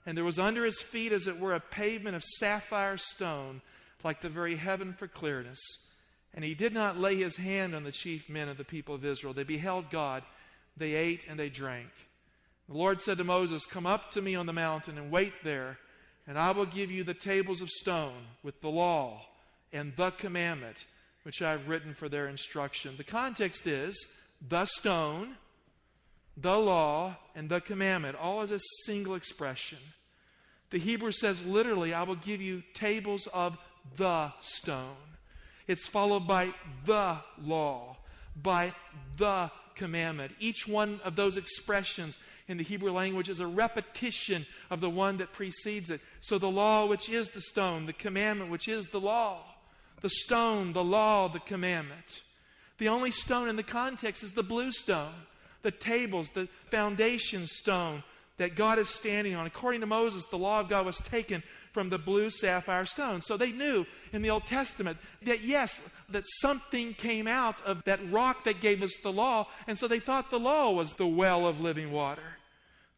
And 0.05 0.15
there 0.15 0.23
was 0.23 0.39
under 0.39 0.63
his 0.65 0.79
feet, 0.79 1.11
as 1.11 1.27
it 1.27 1.39
were, 1.39 1.53
a 1.53 1.59
pavement 1.59 2.15
of 2.15 2.23
sapphire 2.23 2.97
stone, 2.97 3.61
like 4.03 4.21
the 4.21 4.29
very 4.29 4.55
heaven 4.55 4.93
for 4.93 5.07
clearness. 5.07 5.59
And 6.33 6.43
he 6.43 6.53
did 6.53 6.73
not 6.73 6.99
lay 6.99 7.15
his 7.17 7.37
hand 7.37 7.73
on 7.73 7.83
the 7.83 7.91
chief 7.91 8.29
men 8.29 8.49
of 8.49 8.57
the 8.57 8.63
people 8.63 8.93
of 8.93 9.05
Israel. 9.05 9.33
They 9.33 9.43
beheld 9.43 9.89
God, 9.89 10.23
they 10.77 10.93
ate 10.93 11.25
and 11.27 11.39
they 11.39 11.49
drank. 11.49 11.89
The 12.67 12.77
Lord 12.77 13.01
said 13.01 13.17
to 13.19 13.23
Moses, 13.23 13.65
Come 13.65 13.85
up 13.85 14.11
to 14.11 14.21
me 14.21 14.35
on 14.35 14.45
the 14.45 14.53
mountain 14.53 14.97
and 14.97 15.11
wait 15.11 15.33
there, 15.43 15.77
and 16.27 16.37
I 16.37 16.51
will 16.51 16.65
give 16.65 16.91
you 16.91 17.03
the 17.03 17.13
tables 17.13 17.61
of 17.61 17.69
stone 17.69 18.23
with 18.43 18.59
the 18.61 18.69
law 18.69 19.21
and 19.71 19.93
the 19.95 20.11
commandment 20.11 20.85
which 21.23 21.41
I 21.41 21.51
have 21.51 21.67
written 21.67 21.93
for 21.93 22.09
their 22.09 22.27
instruction. 22.27 22.95
The 22.97 23.03
context 23.03 23.65
is 23.65 23.97
the 24.47 24.65
stone, 24.65 25.37
the 26.37 26.57
law, 26.57 27.17
and 27.35 27.49
the 27.49 27.61
commandment, 27.61 28.17
all 28.17 28.41
as 28.41 28.51
a 28.51 28.59
single 28.85 29.15
expression. 29.15 29.79
The 30.71 30.79
Hebrew 30.79 31.11
says 31.11 31.41
literally, 31.43 31.93
I 31.93 32.03
will 32.03 32.15
give 32.15 32.41
you 32.41 32.63
tables 32.73 33.27
of 33.33 33.57
the 33.97 34.31
stone. 34.41 34.95
It's 35.67 35.85
followed 35.87 36.27
by 36.27 36.53
the 36.85 37.17
law. 37.41 37.97
by 38.35 38.73
the 39.17 39.49
commandment. 39.75 40.33
Each 40.39 40.67
one 40.67 40.99
of 41.03 41.15
those 41.15 41.37
expressions 41.37 42.17
in 42.47 42.57
the 42.57 42.63
Hebrew 42.63 42.91
language 42.91 43.29
is 43.29 43.39
a 43.39 43.47
repetition 43.47 44.45
of 44.69 44.81
the 44.81 44.89
one 44.89 45.17
that 45.17 45.33
precedes 45.33 45.89
it. 45.89 46.01
So 46.21 46.37
the 46.37 46.49
law, 46.49 46.85
which 46.85 47.09
is 47.09 47.29
the 47.29 47.41
stone, 47.41 47.85
the 47.85 47.93
commandment, 47.93 48.51
which 48.51 48.67
is 48.67 48.87
the 48.87 48.99
law, 48.99 49.43
the 50.01 50.09
stone, 50.09 50.73
the 50.73 50.83
law, 50.83 51.27
the 51.27 51.39
commandment. 51.39 52.21
The 52.77 52.89
only 52.89 53.11
stone 53.11 53.47
in 53.47 53.55
the 53.55 53.63
context 53.63 54.23
is 54.23 54.31
the 54.31 54.43
blue 54.43 54.71
stone, 54.71 55.13
the 55.65 55.71
tables, 55.71 56.29
the 56.29 56.47
foundation 56.69 57.47
stone 57.47 58.03
that 58.37 58.55
God 58.55 58.77
is 58.77 58.87
standing 58.87 59.33
on. 59.33 59.47
According 59.47 59.81
to 59.81 59.87
Moses, 59.87 60.23
the 60.25 60.37
law 60.37 60.59
of 60.59 60.69
God 60.69 60.85
was 60.85 60.99
taken 60.99 61.41
from 61.73 61.89
the 61.89 61.97
blue 61.97 62.29
sapphire 62.29 62.85
stone. 62.85 63.21
So 63.21 63.35
they 63.35 63.51
knew 63.51 63.87
in 64.13 64.21
the 64.21 64.29
Old 64.29 64.45
Testament 64.45 64.99
that 65.23 65.41
yes, 65.41 65.81
that 66.09 66.23
something 66.39 66.93
came 66.93 67.27
out 67.27 67.59
of 67.65 67.83
that 67.85 67.99
rock 68.11 68.43
that 68.43 68.61
gave 68.61 68.83
us 68.83 68.95
the 69.01 69.11
law, 69.11 69.47
and 69.65 69.75
so 69.75 69.87
they 69.87 69.99
thought 69.99 70.29
the 70.29 70.39
law 70.39 70.71
was 70.71 70.93
the 70.93 71.07
well 71.07 71.47
of 71.47 71.59
living 71.59 71.91
water. 71.91 72.37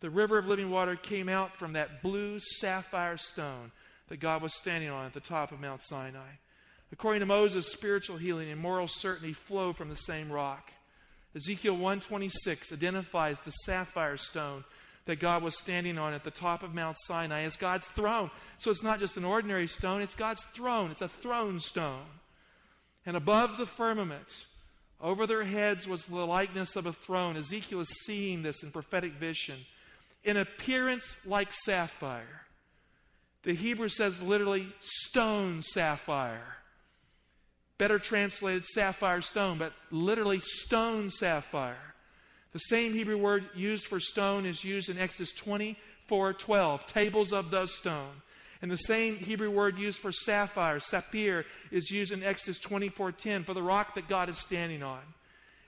The 0.01 0.09
river 0.09 0.37
of 0.37 0.47
living 0.47 0.69
water 0.69 0.97
came 0.97 1.29
out 1.29 1.55
from 1.55 1.71
that 1.73 2.03
blue 2.03 2.37
sapphire 2.39 3.17
stone 3.17 3.71
that 4.09 4.19
God 4.19 4.41
was 4.41 4.53
standing 4.53 4.89
on 4.89 5.05
at 5.05 5.13
the 5.13 5.21
top 5.21 5.53
of 5.53 5.61
Mount 5.61 5.81
Sinai. 5.83 6.35
According 6.91 7.21
to 7.21 7.25
Moses, 7.25 7.71
spiritual 7.71 8.17
healing 8.17 8.51
and 8.51 8.59
moral 8.59 8.89
certainty 8.89 9.33
flow 9.33 9.71
from 9.71 9.87
the 9.87 9.95
same 9.95 10.29
rock. 10.29 10.73
Ezekiel 11.35 11.73
126 11.73 12.73
identifies 12.73 13.39
the 13.39 13.51
sapphire 13.51 14.17
stone 14.17 14.63
that 15.05 15.19
God 15.19 15.41
was 15.41 15.57
standing 15.57 15.97
on 15.97 16.13
at 16.13 16.23
the 16.23 16.31
top 16.31 16.63
of 16.63 16.73
Mount 16.73 16.97
Sinai 17.05 17.43
as 17.43 17.55
God's 17.55 17.87
throne. 17.87 18.29
So 18.57 18.71
it's 18.71 18.83
not 18.83 18.99
just 18.99 19.17
an 19.17 19.25
ordinary 19.25 19.67
stone, 19.67 20.01
it's 20.01 20.15
God's 20.15 20.43
throne. 20.43 20.91
It's 20.91 21.01
a 21.01 21.07
throne 21.07 21.59
stone. 21.59 22.05
And 23.05 23.15
above 23.15 23.57
the 23.57 23.65
firmament, 23.65 24.45
over 24.99 25.25
their 25.25 25.43
heads 25.43 25.87
was 25.87 26.03
the 26.03 26.15
likeness 26.15 26.75
of 26.75 26.85
a 26.85 26.93
throne. 26.93 27.37
Ezekiel 27.37 27.79
is 27.79 28.03
seeing 28.05 28.43
this 28.43 28.63
in 28.63 28.71
prophetic 28.71 29.13
vision. 29.13 29.59
In 30.23 30.37
appearance 30.37 31.15
like 31.25 31.53
sapphire. 31.53 32.41
The 33.43 33.53
Hebrew 33.53 33.87
says 33.87 34.21
literally 34.21 34.67
stone 34.79 35.61
sapphire. 35.61 36.57
Better 37.77 37.99
translated 37.99 38.65
sapphire 38.65 39.21
stone, 39.21 39.57
but 39.57 39.73
literally 39.91 40.39
stone 40.39 41.09
sapphire. 41.09 41.93
The 42.53 42.59
same 42.59 42.93
Hebrew 42.93 43.17
word 43.17 43.45
used 43.55 43.85
for 43.85 43.99
stone 43.99 44.45
is 44.45 44.63
used 44.63 44.89
in 44.89 44.97
Exodus 44.97 45.31
24 45.31 46.33
12, 46.33 46.85
tables 46.85 47.31
of 47.31 47.51
the 47.51 47.65
stone. 47.67 48.21
And 48.61 48.71
the 48.71 48.77
same 48.77 49.17
Hebrew 49.17 49.51
word 49.51 49.77
used 49.77 49.99
for 49.99 50.11
sapphire, 50.11 50.79
sapphire, 50.79 51.45
is 51.71 51.91
used 51.91 52.11
in 52.11 52.23
Exodus 52.23 52.59
24 52.59 53.11
10 53.11 53.43
for 53.43 53.53
the 53.53 53.61
rock 53.61 53.93
that 53.95 54.09
God 54.09 54.29
is 54.29 54.39
standing 54.39 54.81
on. 54.81 55.01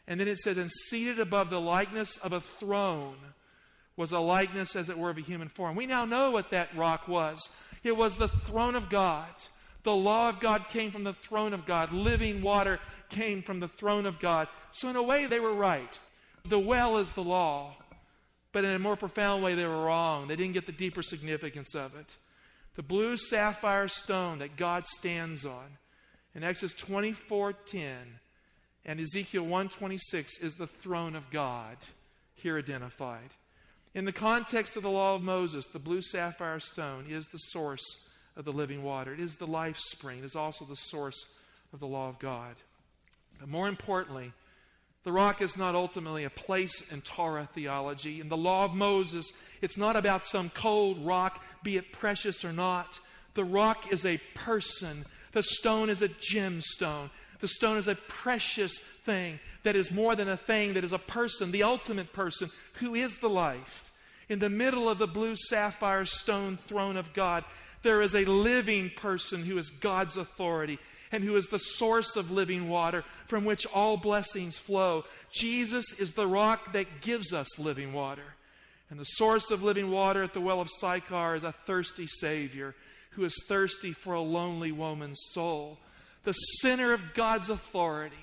And 0.08 0.20
then 0.20 0.28
it 0.28 0.40
says, 0.40 0.58
and 0.58 0.72
seated 0.72 1.20
above 1.20 1.52
the 1.52 1.62
likeness 1.62 2.18
of 2.18 2.34
a 2.34 2.42
throne 2.42 3.18
was 3.96 4.12
a 4.12 4.20
likeness, 4.20 4.76
as 4.76 4.90
it 4.90 4.98
were, 4.98 5.12
of 5.12 5.18
a 5.18 5.22
human 5.22 5.50
form. 5.50 5.76
We 5.76 5.86
now 5.86 6.06
know 6.06 6.32
what 6.32 6.50
that 6.50 6.76
rock 6.76 7.08
was. 7.08 7.50
It 7.84 7.96
was 7.96 8.18
the 8.18 8.30
throne 8.30 8.74
of 8.74 8.90
God. 8.90 9.30
The 9.84 9.96
law 9.96 10.30
of 10.30 10.40
God 10.40 10.68
came 10.70 10.92
from 10.92 11.04
the 11.04 11.14
throne 11.14 11.54
of 11.54 11.66
God. 11.66 11.94
Living 11.94 12.42
water 12.42 12.80
came 13.10 13.42
from 13.42 13.60
the 13.60 13.68
throne 13.68 14.06
of 14.06 14.20
God. 14.20 14.48
So, 14.72 14.90
in 14.90 14.96
a 14.96 15.04
way, 15.04 15.26
they 15.26 15.40
were 15.40 15.54
right. 15.54 15.98
The 16.48 16.60
well 16.60 16.98
is 16.98 17.12
the 17.14 17.24
law, 17.24 17.76
but 18.52 18.66
in 18.66 18.72
a 18.72 18.80
more 18.80 18.96
profound 18.96 19.44
way, 19.44 19.56
they 19.56 19.66
were 19.66 19.86
wrong. 19.86 20.28
They 20.28 20.36
didn't 20.36 20.54
get 20.54 20.66
the 20.66 20.72
deeper 20.72 21.02
significance 21.02 21.76
of 21.76 21.96
it. 21.96 22.16
The 22.76 22.84
blue 22.84 23.18
sapphire 23.18 23.88
stone 23.88 24.40
that 24.40 24.58
God 24.58 24.86
stands 24.86 25.46
on 25.46 25.78
in 26.34 26.44
Exodus 26.44 26.74
24:10 26.76 28.20
and 28.86 29.00
Ezekiel 29.00 29.44
126 29.44 30.40
is 30.40 30.56
the 30.56 30.68
throne 30.68 31.16
of 31.16 31.30
God 31.30 31.78
here 32.36 32.58
identified. 32.58 33.34
In 33.94 34.06
the 34.06 34.14
context 34.14 34.78
of 34.78 34.84
the 34.84 34.90
law 34.90 35.16
of 35.16 35.22
Moses, 35.22 35.66
the 35.66 35.80
blue 35.80 36.02
sapphire 36.02 36.60
stone 36.60 37.06
is 37.10 37.28
the 37.28 37.38
source 37.38 37.84
of 38.40 38.46
the 38.46 38.54
living 38.54 38.82
water. 38.84 39.14
It 39.14 39.20
is 39.20 39.36
the 39.36 39.46
life 39.46 39.78
spring. 39.78 40.20
It 40.20 40.26
is 40.26 40.36
also 40.36 40.64
the 40.64 40.78
source 40.78 41.26
of 41.74 41.82
the 41.82 41.88
law 41.88 42.08
of 42.08 42.18
God. 42.20 42.56
But 43.38 43.50
more 43.50 43.68
importantly, 43.68 44.32
the 45.04 45.12
rock 45.12 45.42
is 45.42 45.58
not 45.58 45.76
ultimately 45.76 46.24
a 46.24 46.30
place 46.30 46.90
in 46.90 47.02
Torah 47.02 47.50
theology. 47.54 48.22
In 48.22 48.30
the 48.30 48.38
law 48.38 48.64
of 48.64 48.74
Moses, 48.74 49.32
it's 49.62 49.78
not 49.78 49.98
about 49.98 50.24
some 50.24 50.50
cold 50.50 51.06
rock, 51.06 51.44
be 51.64 51.76
it 51.76 51.92
precious 51.92 52.46
or 52.46 52.54
not. 52.54 53.00
The 53.34 53.44
rock 53.44 53.92
is 53.92 54.06
a 54.06 54.22
person. 54.36 55.06
The 55.34 55.44
stone 55.44 55.90
is 55.90 56.02
a 56.02 56.10
gemstone. 56.10 57.10
The 57.42 57.48
stone 57.50 57.78
is 57.78 57.88
a 57.88 57.96
precious 57.96 58.80
thing 58.80 59.40
that 59.64 59.76
is 59.76 59.92
more 59.92 60.16
than 60.16 60.30
a 60.30 60.38
thing, 60.38 60.74
that 60.74 60.84
is 60.86 60.94
a 60.94 61.00
person, 61.00 61.52
the 61.52 61.64
ultimate 61.64 62.14
person, 62.14 62.52
who 62.76 62.96
is 62.96 63.18
the 63.18 63.30
life. 63.30 63.92
In 64.30 64.40
the 64.40 64.50
middle 64.50 64.88
of 64.88 64.98
the 64.98 65.08
blue 65.08 65.36
sapphire 65.36 66.06
stone 66.06 66.56
throne 66.56 66.96
of 66.98 67.14
God, 67.14 67.44
there 67.82 68.02
is 68.02 68.16
a 68.16 68.26
living 68.26 68.92
person 68.96 69.44
who 69.46 69.58
is 69.58 69.70
God's 69.70 70.18
authority 70.18 70.80
and 71.12 71.24
who 71.24 71.38
is 71.38 71.48
the 71.48 71.58
source 71.58 72.16
of 72.16 72.32
living 72.32 72.70
water 72.70 73.04
from 73.28 73.46
which 73.46 73.66
all 73.68 73.98
blessings 73.98 74.58
flow. 74.58 75.06
Jesus 75.32 75.92
is 75.94 76.14
the 76.14 76.28
rock 76.28 76.74
that 76.74 77.02
gives 77.02 77.34
us 77.34 77.58
living 77.58 77.94
water. 77.94 78.36
And 78.90 79.00
the 79.00 79.06
source 79.06 79.52
of 79.52 79.64
living 79.64 79.92
water 79.92 80.24
at 80.24 80.34
the 80.34 80.42
well 80.42 80.62
of 80.62 80.70
Sychar 80.80 81.36
is 81.36 81.44
a 81.44 81.54
thirsty 81.66 82.08
Savior 82.08 82.76
who 83.12 83.24
is 83.24 83.36
thirsty 83.48 83.94
for 83.94 84.14
a 84.14 84.22
lonely 84.22 84.72
woman's 84.72 85.20
soul. 85.32 85.78
The 86.24 86.34
center 86.34 86.94
of 86.94 87.14
God's 87.14 87.50
authority, 87.50 88.16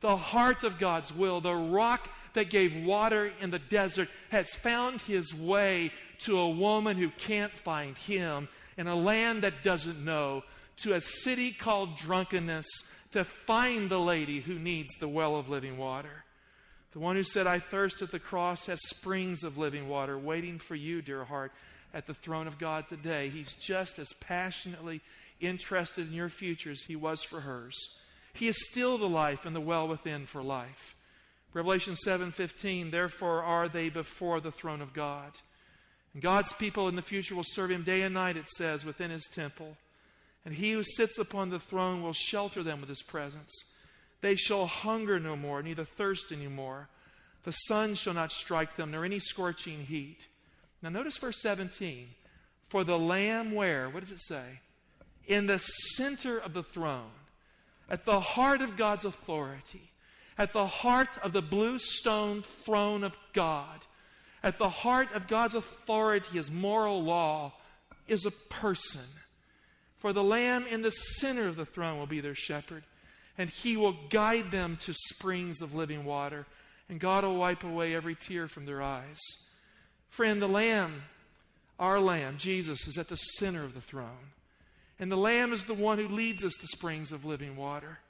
the 0.00 0.16
heart 0.16 0.64
of 0.64 0.78
God's 0.78 1.12
will, 1.12 1.40
the 1.40 1.54
rock 1.54 2.08
that 2.34 2.50
gave 2.50 2.84
water 2.84 3.32
in 3.40 3.50
the 3.50 3.58
desert 3.58 4.08
has 4.30 4.50
found 4.50 5.00
his 5.02 5.34
way 5.34 5.92
to 6.20 6.38
a 6.38 6.50
woman 6.50 6.96
who 6.96 7.10
can't 7.10 7.52
find 7.52 7.96
him 7.98 8.48
in 8.76 8.86
a 8.86 8.96
land 8.96 9.42
that 9.42 9.62
doesn't 9.62 10.04
know 10.04 10.42
to 10.78 10.94
a 10.94 11.00
city 11.00 11.52
called 11.52 11.96
drunkenness 11.96 12.66
to 13.12 13.24
find 13.24 13.90
the 13.90 14.00
lady 14.00 14.40
who 14.40 14.58
needs 14.58 14.92
the 14.98 15.08
well 15.08 15.36
of 15.36 15.48
living 15.48 15.76
water. 15.76 16.24
The 16.92 16.98
one 16.98 17.16
who 17.16 17.24
said, 17.24 17.46
I 17.46 17.58
thirst 17.58 18.02
at 18.02 18.10
the 18.10 18.18
cross 18.18 18.66
has 18.66 18.80
springs 18.88 19.44
of 19.44 19.58
living 19.58 19.88
water 19.88 20.18
waiting 20.18 20.58
for 20.58 20.74
you, 20.74 21.00
dear 21.02 21.24
heart, 21.24 21.52
at 21.94 22.06
the 22.06 22.14
throne 22.14 22.46
of 22.46 22.58
God 22.58 22.88
today. 22.88 23.30
He's 23.30 23.54
just 23.54 23.98
as 23.98 24.08
passionately 24.20 25.00
interested 25.40 26.06
in 26.06 26.12
your 26.12 26.28
future 26.28 26.70
as 26.70 26.82
he 26.82 26.96
was 26.96 27.22
for 27.22 27.40
hers. 27.40 27.76
He 28.34 28.48
is 28.48 28.68
still 28.70 28.98
the 28.98 29.08
life 29.08 29.44
and 29.44 29.54
the 29.54 29.60
well 29.60 29.88
within 29.88 30.26
for 30.26 30.42
life. 30.42 30.94
Revelation 31.52 31.94
7:15 31.94 32.90
Therefore 32.90 33.42
are 33.42 33.68
they 33.68 33.90
before 33.90 34.40
the 34.40 34.52
throne 34.52 34.80
of 34.80 34.94
God. 34.94 35.40
And 36.14 36.22
God's 36.22 36.52
people 36.52 36.88
in 36.88 36.96
the 36.96 37.02
future 37.02 37.34
will 37.34 37.44
serve 37.44 37.70
him 37.70 37.82
day 37.82 38.02
and 38.02 38.14
night 38.14 38.36
it 38.36 38.48
says 38.48 38.84
within 38.84 39.10
his 39.10 39.28
temple. 39.32 39.76
And 40.44 40.54
he 40.54 40.72
who 40.72 40.82
sits 40.82 41.18
upon 41.18 41.50
the 41.50 41.60
throne 41.60 42.02
will 42.02 42.12
shelter 42.12 42.62
them 42.62 42.80
with 42.80 42.88
his 42.88 43.02
presence. 43.02 43.52
They 44.20 44.36
shall 44.36 44.66
hunger 44.66 45.18
no 45.18 45.36
more, 45.36 45.62
neither 45.62 45.84
thirst 45.84 46.32
any 46.32 46.48
more. 46.48 46.88
The 47.44 47.52
sun 47.52 47.94
shall 47.94 48.14
not 48.14 48.32
strike 48.32 48.76
them, 48.76 48.90
nor 48.90 49.04
any 49.04 49.18
scorching 49.18 49.86
heat. 49.86 50.28
Now, 50.80 50.90
notice 50.90 51.16
verse 51.16 51.40
17. 51.40 52.08
For 52.68 52.84
the 52.84 52.98
Lamb, 52.98 53.52
where? 53.52 53.88
What 53.88 54.00
does 54.00 54.12
it 54.12 54.22
say? 54.22 54.60
In 55.26 55.46
the 55.46 55.58
center 55.58 56.38
of 56.38 56.54
the 56.54 56.62
throne, 56.62 57.10
at 57.90 58.04
the 58.04 58.20
heart 58.20 58.62
of 58.62 58.76
God's 58.76 59.04
authority, 59.04 59.90
at 60.38 60.52
the 60.52 60.66
heart 60.66 61.18
of 61.22 61.32
the 61.32 61.42
blue 61.42 61.78
stone 61.78 62.42
throne 62.42 63.04
of 63.04 63.16
God, 63.32 63.80
at 64.42 64.58
the 64.58 64.68
heart 64.68 65.08
of 65.14 65.28
God's 65.28 65.54
authority, 65.54 66.30
his 66.36 66.50
moral 66.50 67.02
law, 67.02 67.52
is 68.08 68.26
a 68.26 68.30
person 68.30 69.02
for 70.02 70.12
the 70.12 70.24
Lamb 70.24 70.66
in 70.66 70.82
the 70.82 70.90
center 70.90 71.46
of 71.46 71.54
the 71.54 71.64
throne 71.64 71.96
will 71.96 72.08
be 72.08 72.20
their 72.20 72.34
shepherd, 72.34 72.82
and 73.38 73.48
he 73.48 73.76
will 73.76 73.94
guide 74.10 74.50
them 74.50 74.76
to 74.80 74.92
springs 74.92 75.60
of 75.60 75.76
living 75.76 76.04
water, 76.04 76.44
and 76.88 76.98
God 76.98 77.22
will 77.22 77.36
wipe 77.36 77.62
away 77.62 77.94
every 77.94 78.16
tear 78.16 78.48
from 78.48 78.66
their 78.66 78.82
eyes. 78.82 79.20
Friend, 80.10 80.42
the 80.42 80.48
Lamb, 80.48 81.04
our 81.78 82.00
Lamb, 82.00 82.36
Jesus, 82.36 82.88
is 82.88 82.98
at 82.98 83.08
the 83.08 83.16
center 83.16 83.62
of 83.62 83.74
the 83.74 83.80
throne. 83.80 84.32
And 84.98 85.10
the 85.10 85.16
Lamb 85.16 85.52
is 85.52 85.66
the 85.66 85.72
one 85.72 85.98
who 85.98 86.08
leads 86.08 86.42
us 86.42 86.54
to 86.54 86.66
springs 86.66 87.12
of 87.12 87.24
living 87.24 87.54
water. 87.54 88.00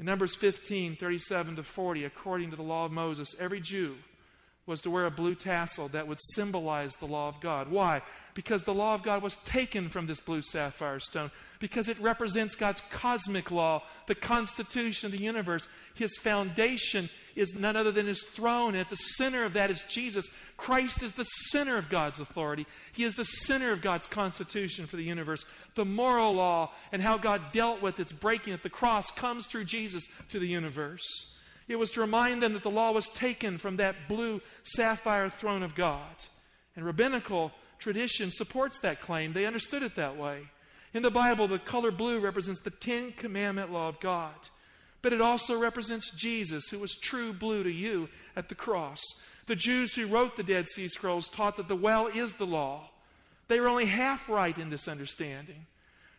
In 0.00 0.06
Numbers 0.06 0.34
15, 0.34 0.96
37 0.96 1.54
to 1.54 1.62
40, 1.62 2.04
according 2.04 2.50
to 2.50 2.56
the 2.56 2.62
law 2.62 2.86
of 2.86 2.92
Moses, 2.92 3.36
every 3.38 3.60
Jew 3.60 3.94
was 4.66 4.80
to 4.80 4.90
wear 4.90 5.04
a 5.04 5.10
blue 5.10 5.34
tassel 5.34 5.88
that 5.88 6.08
would 6.08 6.18
symbolize 6.32 6.94
the 6.94 7.06
law 7.06 7.28
of 7.28 7.40
God. 7.40 7.70
Why? 7.70 8.00
Because 8.32 8.62
the 8.62 8.72
law 8.72 8.94
of 8.94 9.02
God 9.02 9.22
was 9.22 9.36
taken 9.44 9.90
from 9.90 10.06
this 10.06 10.20
blue 10.20 10.40
sapphire 10.40 11.00
stone, 11.00 11.30
because 11.60 11.86
it 11.88 12.00
represents 12.00 12.54
God's 12.54 12.82
cosmic 12.90 13.50
law, 13.50 13.82
the 14.06 14.14
constitution 14.14 15.06
of 15.06 15.12
the 15.12 15.22
universe. 15.22 15.68
His 15.94 16.16
foundation 16.16 17.10
is 17.36 17.54
none 17.54 17.76
other 17.76 17.92
than 17.92 18.06
His 18.06 18.22
throne, 18.22 18.74
and 18.74 18.78
at 18.78 18.88
the 18.88 18.96
center 18.96 19.44
of 19.44 19.52
that 19.52 19.70
is 19.70 19.84
Jesus. 19.88 20.30
Christ 20.56 21.02
is 21.02 21.12
the 21.12 21.24
center 21.24 21.76
of 21.76 21.90
God's 21.90 22.18
authority, 22.18 22.66
He 22.92 23.04
is 23.04 23.16
the 23.16 23.24
center 23.24 23.70
of 23.70 23.82
God's 23.82 24.06
constitution 24.06 24.86
for 24.86 24.96
the 24.96 25.04
universe. 25.04 25.44
The 25.74 25.84
moral 25.84 26.32
law 26.32 26.72
and 26.90 27.02
how 27.02 27.18
God 27.18 27.52
dealt 27.52 27.82
with 27.82 28.00
its 28.00 28.12
breaking 28.12 28.54
at 28.54 28.62
the 28.62 28.70
cross 28.70 29.10
comes 29.10 29.46
through 29.46 29.64
Jesus 29.64 30.06
to 30.30 30.38
the 30.38 30.48
universe. 30.48 31.04
It 31.66 31.76
was 31.76 31.90
to 31.90 32.00
remind 32.00 32.42
them 32.42 32.52
that 32.52 32.62
the 32.62 32.70
law 32.70 32.92
was 32.92 33.08
taken 33.08 33.58
from 33.58 33.76
that 33.76 34.08
blue 34.08 34.40
sapphire 34.64 35.30
throne 35.30 35.62
of 35.62 35.74
God. 35.74 36.24
And 36.76 36.84
rabbinical 36.84 37.52
tradition 37.78 38.30
supports 38.30 38.78
that 38.80 39.00
claim. 39.00 39.32
They 39.32 39.46
understood 39.46 39.82
it 39.82 39.96
that 39.96 40.16
way. 40.16 40.48
In 40.92 41.02
the 41.02 41.10
Bible, 41.10 41.48
the 41.48 41.58
color 41.58 41.90
blue 41.90 42.20
represents 42.20 42.60
the 42.60 42.70
Ten 42.70 43.12
Commandment 43.12 43.72
law 43.72 43.88
of 43.88 44.00
God. 44.00 44.34
But 45.02 45.12
it 45.12 45.20
also 45.20 45.58
represents 45.58 46.10
Jesus, 46.10 46.68
who 46.68 46.78
was 46.78 46.94
true 46.94 47.32
blue 47.32 47.62
to 47.62 47.70
you 47.70 48.08
at 48.36 48.48
the 48.48 48.54
cross. 48.54 49.00
The 49.46 49.56
Jews 49.56 49.94
who 49.94 50.06
wrote 50.06 50.36
the 50.36 50.42
Dead 50.42 50.68
Sea 50.68 50.88
Scrolls 50.88 51.28
taught 51.28 51.56
that 51.56 51.68
the 51.68 51.76
well 51.76 52.06
is 52.06 52.34
the 52.34 52.46
law. 52.46 52.90
They 53.48 53.60
were 53.60 53.68
only 53.68 53.86
half 53.86 54.28
right 54.28 54.56
in 54.56 54.70
this 54.70 54.88
understanding. 54.88 55.66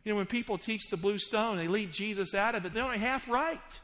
You 0.04 0.12
know, 0.12 0.18
when 0.18 0.28
people 0.28 0.58
teach 0.58 0.84
the 0.90 0.98
blue 0.98 1.18
stone, 1.18 1.58
they 1.58 1.68
leave 1.68 1.92
Jesus 1.92 2.36
out 2.36 2.54
of 2.54 2.66
it, 2.66 2.74
they're 2.74 2.84
only 2.84 3.00
half 3.00 3.28
right. 3.28 3.80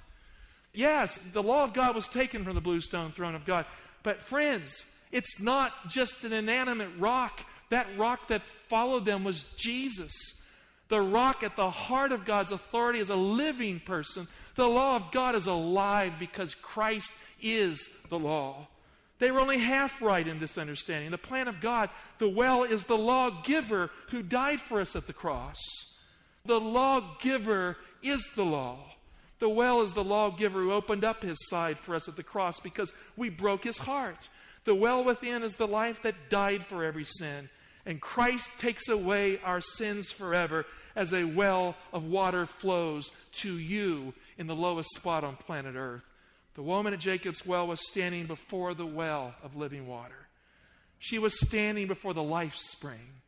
Yes, 0.74 1.20
the 1.34 1.44
law 1.44 1.63
of 1.63 1.74
God 1.74 1.96
was 1.96 2.08
taken 2.08 2.44
from 2.44 2.56
the 2.56 2.62
blue 2.62 2.82
stone 2.82 3.12
throne 3.12 3.36
of 3.36 3.46
God. 3.46 3.66
But, 4.04 4.22
friends, 4.22 4.86
it's 5.12 5.40
not 5.40 5.90
just 5.90 6.24
an 6.24 6.34
inanimate 6.34 6.92
rock. 6.98 7.42
That 7.70 7.88
rock 7.98 8.30
that 8.30 8.42
followed 8.70 9.06
them 9.06 9.24
was 9.24 9.46
Jesus. 9.58 10.13
The 10.88 11.01
rock 11.01 11.44
at 11.44 11.56
the 11.56 11.70
heart 11.70 12.12
of 12.12 12.25
God's 12.25 12.51
authority 12.51 13.00
is 13.00 13.10
a 13.10 13.16
living 13.16 13.80
person. 13.80 14.28
The 14.56 14.68
law 14.68 14.96
of 14.96 15.12
God 15.12 15.36
is 15.36 15.48
alive 15.48 16.13
because 16.20 16.56
Christ 16.56 17.12
is 17.42 17.90
the 18.10 18.20
law. 18.20 18.68
They 19.20 19.32
were 19.32 19.40
only 19.40 19.60
half 19.60 20.01
right 20.01 20.28
in 20.28 20.40
this 20.40 20.58
understanding. 20.58 21.12
The 21.12 21.18
plan 21.18 21.48
of 21.48 21.62
God, 21.62 21.90
the 22.18 22.28
well 22.28 22.63
is 22.63 22.86
the 22.86 22.98
lawgiver 22.98 23.92
who 24.10 24.24
died 24.24 24.60
for 24.60 24.82
us 24.82 24.96
at 24.96 25.08
the 25.08 25.13
cross. 25.13 25.60
The 26.46 26.60
lawgiver 26.60 27.78
is 28.01 28.28
the 28.36 28.44
law. 28.44 28.80
The 29.41 29.50
well 29.50 29.81
is 29.81 29.93
the 29.93 30.03
lawgiver 30.03 30.62
who 30.62 30.71
opened 30.71 31.03
up 31.03 31.24
his 31.24 31.50
side 31.50 31.79
for 31.79 31.95
us 31.95 32.07
at 32.07 32.15
the 32.15 32.21
cross 32.21 32.60
because 32.60 32.93
we 33.17 33.29
broke 33.29 33.63
his 33.63 33.79
heart. 33.79 34.29
The 34.65 34.75
well 34.75 35.03
within 35.03 35.41
is 35.41 35.55
the 35.55 35.67
life 35.67 36.03
that 36.03 36.29
died 36.29 36.63
for 36.67 36.83
every 36.83 37.05
sin. 37.05 37.50
And 37.83 38.00
Christ 38.00 38.51
takes 38.60 38.88
away 38.88 39.39
our 39.43 39.60
sins 39.60 40.12
forever 40.12 40.67
as 40.95 41.12
a 41.12 41.24
well 41.24 41.75
of 41.91 42.03
water 42.03 42.45
flows 42.45 43.10
to 43.31 43.57
you 43.57 44.13
in 44.38 44.45
the 44.45 44.55
lowest 44.55 44.93
spot 44.93 45.24
on 45.24 45.38
planet 45.38 45.74
Earth. 45.75 46.05
The 46.53 46.62
woman 46.62 46.93
at 46.93 47.00
Jacob's 47.00 47.43
well 47.43 47.65
was 47.65 47.88
standing 47.88 48.27
before 48.27 48.75
the 48.75 48.86
well 48.86 49.33
of 49.41 49.55
living 49.55 49.88
water. 49.88 50.27
She 51.00 51.17
was 51.17 51.39
standing 51.39 51.88
before 51.88 52.13
the 52.13 52.21
life 52.21 52.55
spring. 52.57 53.21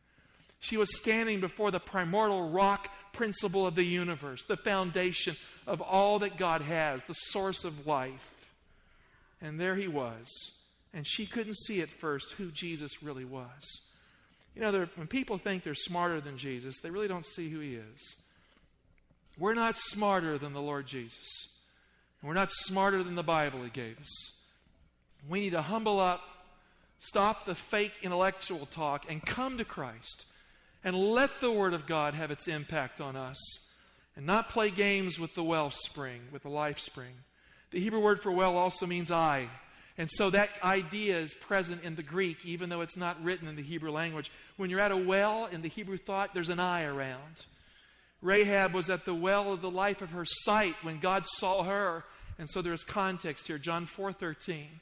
She 0.64 0.78
was 0.78 0.96
standing 0.96 1.40
before 1.40 1.70
the 1.70 1.78
primordial 1.78 2.48
rock 2.48 2.88
principle 3.12 3.66
of 3.66 3.74
the 3.74 3.84
universe, 3.84 4.44
the 4.44 4.56
foundation 4.56 5.36
of 5.66 5.82
all 5.82 6.20
that 6.20 6.38
God 6.38 6.62
has, 6.62 7.04
the 7.04 7.12
source 7.12 7.64
of 7.64 7.86
life. 7.86 8.32
And 9.42 9.60
there 9.60 9.76
he 9.76 9.88
was. 9.88 10.26
And 10.94 11.06
she 11.06 11.26
couldn't 11.26 11.58
see 11.66 11.82
at 11.82 11.90
first 11.90 12.32
who 12.38 12.50
Jesus 12.50 13.02
really 13.02 13.26
was. 13.26 13.82
You 14.56 14.62
know, 14.62 14.86
when 14.94 15.06
people 15.06 15.36
think 15.36 15.64
they're 15.64 15.74
smarter 15.74 16.18
than 16.18 16.38
Jesus, 16.38 16.80
they 16.80 16.88
really 16.88 17.08
don't 17.08 17.26
see 17.26 17.50
who 17.50 17.60
he 17.60 17.74
is. 17.74 18.16
We're 19.36 19.52
not 19.52 19.76
smarter 19.76 20.38
than 20.38 20.54
the 20.54 20.62
Lord 20.62 20.86
Jesus. 20.86 21.46
And 22.22 22.28
we're 22.28 22.34
not 22.34 22.50
smarter 22.50 23.02
than 23.02 23.16
the 23.16 23.22
Bible 23.22 23.62
he 23.64 23.68
gave 23.68 24.00
us. 24.00 24.30
We 25.28 25.40
need 25.40 25.50
to 25.50 25.60
humble 25.60 26.00
up, 26.00 26.22
stop 27.00 27.44
the 27.44 27.54
fake 27.54 27.92
intellectual 28.02 28.64
talk, 28.64 29.04
and 29.10 29.20
come 29.22 29.58
to 29.58 29.64
Christ 29.66 30.24
and 30.84 30.94
let 30.94 31.40
the 31.40 31.50
Word 31.50 31.72
of 31.72 31.86
God 31.86 32.14
have 32.14 32.30
its 32.30 32.46
impact 32.46 33.00
on 33.00 33.16
us 33.16 33.38
and 34.16 34.26
not 34.26 34.50
play 34.50 34.70
games 34.70 35.18
with 35.18 35.34
the 35.34 35.42
well 35.42 35.70
spring, 35.70 36.20
with 36.30 36.42
the 36.42 36.48
life 36.48 36.78
spring. 36.78 37.14
The 37.70 37.80
Hebrew 37.80 38.00
word 38.00 38.22
for 38.22 38.30
well 38.30 38.56
also 38.56 38.86
means 38.86 39.10
eye. 39.10 39.48
And 39.96 40.10
so 40.10 40.30
that 40.30 40.50
idea 40.62 41.18
is 41.18 41.34
present 41.34 41.82
in 41.82 41.94
the 41.94 42.02
Greek, 42.02 42.44
even 42.44 42.68
though 42.68 42.80
it's 42.80 42.96
not 42.96 43.22
written 43.22 43.48
in 43.48 43.56
the 43.56 43.62
Hebrew 43.62 43.90
language. 43.90 44.30
When 44.56 44.70
you're 44.70 44.80
at 44.80 44.92
a 44.92 44.96
well 44.96 45.46
in 45.46 45.62
the 45.62 45.68
Hebrew 45.68 45.96
thought, 45.96 46.34
there's 46.34 46.50
an 46.50 46.60
eye 46.60 46.84
around. 46.84 47.46
Rahab 48.20 48.74
was 48.74 48.90
at 48.90 49.04
the 49.04 49.14
well 49.14 49.52
of 49.52 49.60
the 49.60 49.70
life 49.70 50.02
of 50.02 50.10
her 50.10 50.24
sight 50.24 50.76
when 50.82 50.98
God 50.98 51.26
saw 51.26 51.62
her. 51.64 52.04
And 52.38 52.48
so 52.48 52.62
there's 52.62 52.82
context 52.82 53.46
here. 53.46 53.58
John 53.58 53.86
4:13. 53.86 54.80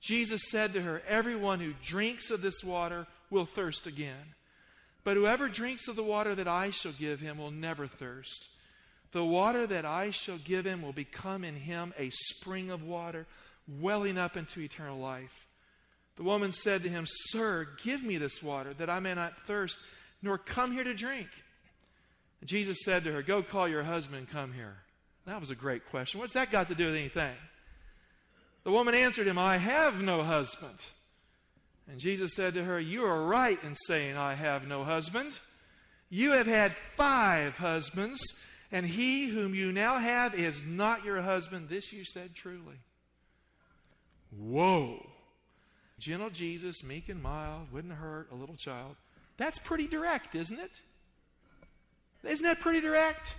Jesus 0.00 0.40
said 0.50 0.72
to 0.72 0.82
her, 0.82 1.02
"Everyone 1.06 1.60
who 1.60 1.74
drinks 1.74 2.30
of 2.30 2.40
this 2.40 2.64
water 2.64 3.06
will 3.28 3.46
thirst 3.46 3.86
again. 3.86 4.34
But 5.04 5.16
whoever 5.16 5.48
drinks 5.48 5.88
of 5.88 5.96
the 5.96 6.02
water 6.02 6.34
that 6.34 6.48
I 6.48 6.70
shall 6.70 6.92
give 6.92 7.20
him 7.20 7.38
will 7.38 7.50
never 7.50 7.86
thirst. 7.86 8.48
The 9.12 9.24
water 9.24 9.66
that 9.66 9.84
I 9.84 10.10
shall 10.10 10.38
give 10.38 10.66
him 10.66 10.82
will 10.82 10.92
become 10.92 11.42
in 11.44 11.56
him 11.56 11.92
a 11.98 12.10
spring 12.10 12.70
of 12.70 12.82
water 12.82 13.26
welling 13.66 14.18
up 14.18 14.36
into 14.36 14.60
eternal 14.60 14.98
life. 14.98 15.46
The 16.16 16.22
woman 16.22 16.52
said 16.52 16.82
to 16.82 16.88
him, 16.88 17.04
Sir, 17.06 17.66
give 17.82 18.02
me 18.02 18.18
this 18.18 18.42
water 18.42 18.74
that 18.74 18.90
I 18.90 19.00
may 19.00 19.14
not 19.14 19.46
thirst, 19.46 19.78
nor 20.22 20.38
come 20.38 20.72
here 20.72 20.84
to 20.84 20.94
drink. 20.94 21.28
And 22.40 22.48
Jesus 22.48 22.78
said 22.84 23.04
to 23.04 23.12
her, 23.12 23.22
Go 23.22 23.42
call 23.42 23.68
your 23.68 23.82
husband 23.82 24.18
and 24.18 24.28
come 24.28 24.52
here. 24.52 24.76
That 25.26 25.40
was 25.40 25.50
a 25.50 25.54
great 25.54 25.88
question. 25.88 26.20
What's 26.20 26.34
that 26.34 26.50
got 26.50 26.68
to 26.68 26.74
do 26.74 26.86
with 26.86 26.94
anything? 26.94 27.36
The 28.64 28.70
woman 28.70 28.94
answered 28.94 29.26
him, 29.26 29.38
I 29.38 29.56
have 29.56 30.00
no 30.00 30.22
husband. 30.22 30.78
And 31.90 31.98
Jesus 31.98 32.34
said 32.34 32.54
to 32.54 32.64
her, 32.64 32.78
You 32.78 33.04
are 33.04 33.26
right 33.26 33.58
in 33.64 33.74
saying, 33.74 34.16
I 34.16 34.36
have 34.36 34.66
no 34.66 34.84
husband. 34.84 35.38
You 36.08 36.32
have 36.32 36.46
had 36.46 36.76
five 36.96 37.56
husbands, 37.56 38.20
and 38.70 38.86
he 38.86 39.28
whom 39.28 39.54
you 39.54 39.72
now 39.72 39.98
have 39.98 40.34
is 40.34 40.62
not 40.64 41.04
your 41.04 41.20
husband. 41.20 41.68
This 41.68 41.92
you 41.92 42.04
said 42.04 42.34
truly. 42.34 42.76
Whoa. 44.36 45.04
Gentle 45.98 46.30
Jesus, 46.30 46.84
meek 46.84 47.08
and 47.08 47.20
mild, 47.20 47.72
wouldn't 47.72 47.94
hurt 47.94 48.28
a 48.30 48.36
little 48.36 48.56
child. 48.56 48.94
That's 49.36 49.58
pretty 49.58 49.88
direct, 49.88 50.36
isn't 50.36 50.58
it? 50.58 50.80
Isn't 52.22 52.44
that 52.44 52.60
pretty 52.60 52.80
direct? 52.80 53.34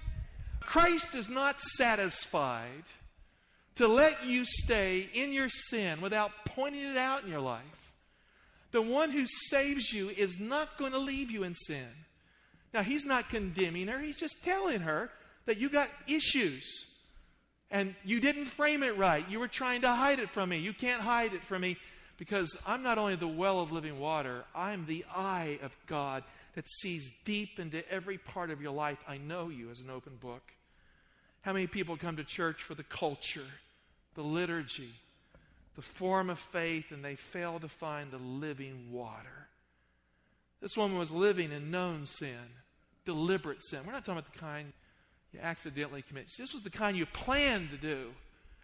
Christ 0.60 1.16
is 1.16 1.30
not 1.30 1.60
satisfied 1.60 2.84
to 3.76 3.88
let 3.88 4.26
you 4.26 4.44
stay 4.44 5.10
in 5.14 5.32
your 5.32 5.48
sin 5.48 6.02
without 6.02 6.32
pointing 6.46 6.84
it 6.84 6.98
out 6.98 7.24
in 7.24 7.30
your 7.30 7.40
life. 7.40 7.81
The 8.72 8.82
one 8.82 9.12
who 9.12 9.26
saves 9.26 9.92
you 9.92 10.10
is 10.10 10.40
not 10.40 10.78
going 10.78 10.94
to 10.94 11.00
leave 11.00 11.30
you 11.30 11.44
in 11.44 11.54
sin. 11.54 11.88
Now, 12.74 12.84
he's 12.84 13.06
not 13.06 13.30
condemning 13.30 13.88
her, 13.88 14.00
he's 14.00 14.20
just 14.20 14.44
telling 14.44 14.82
her 14.82 15.10
that 15.46 15.58
you 15.58 15.70
got 15.70 15.90
issues. 16.08 16.86
And 17.70 17.96
you 18.04 18.20
didn't 18.20 18.46
frame 18.46 18.84
it 18.84 18.98
right. 18.98 19.28
You 19.30 19.40
were 19.40 19.48
trying 19.48 19.82
to 19.82 19.90
hide 19.90 20.20
it 20.20 20.30
from 20.32 20.50
me. 20.50 20.60
You 20.60 20.74
can't 20.74 21.02
hide 21.02 21.34
it 21.34 21.44
from 21.44 21.62
me 21.62 21.78
because 22.18 22.56
I'm 22.68 22.84
not 22.84 22.98
only 22.98 23.16
the 23.16 23.28
well 23.28 23.62
of 23.62 23.72
living 23.72 23.98
water, 23.98 24.44
I'm 24.54 24.86
the 24.86 25.06
eye 25.16 25.58
of 25.64 25.72
God 25.88 26.24
that 26.56 26.70
sees 26.70 27.12
deep 27.24 27.60
into 27.60 27.90
every 27.90 28.18
part 28.18 28.52
of 28.52 28.62
your 28.62 28.74
life. 28.74 28.98
I 29.08 29.18
know 29.18 29.50
you 29.50 29.72
as 29.72 29.80
an 29.80 29.90
open 29.90 30.18
book. 30.20 30.44
How 31.42 31.54
many 31.54 31.68
people 31.68 31.98
come 31.98 32.18
to 32.18 32.24
church 32.24 32.62
for 32.62 32.76
the 32.76 32.84
culture, 32.84 33.48
the 34.16 34.22
liturgy, 34.22 34.92
the 35.76 35.82
form 35.82 36.30
of 36.30 36.40
faith, 36.40 36.92
and 36.92 37.04
they 37.04 37.16
fail 37.16 37.60
to 37.60 37.68
find 37.68 38.12
the 38.12 38.18
living 38.18 38.92
water? 38.92 39.48
This 40.62 40.78
woman 40.78 40.98
was 40.98 41.12
living 41.12 41.52
in 41.52 41.72
known 41.72 42.06
sin, 42.06 42.38
deliberate 43.06 43.64
sin. 43.64 43.80
We're 43.86 43.94
not 43.94 44.06
talking 44.06 44.20
about 44.20 44.32
the 44.32 44.40
kind 44.40 44.74
you 45.34 45.40
accidentally 45.42 46.02
commit. 46.02 46.30
This 46.38 46.54
was 46.54 46.62
the 46.62 46.70
kind 46.70 46.98
you 46.98 47.06
planned 47.06 47.72
to 47.72 47.78
do, 47.78 48.12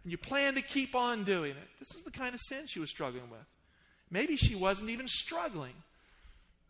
and 0.04 0.12
you 0.12 0.18
planned 0.18 0.58
to 0.58 0.62
keep 0.62 0.96
on 0.96 1.24
doing 1.24 1.52
it. 1.52 1.68
This 1.80 1.96
is 1.96 2.04
the 2.04 2.12
kind 2.12 2.36
of 2.36 2.42
sin 2.42 2.68
she 2.68 2.80
was 2.80 2.90
struggling 2.90 3.30
with. 3.30 3.46
Maybe 4.12 4.36
she 4.36 4.56
wasn't 4.56 4.90
even 4.90 5.08
struggling. 5.08 5.74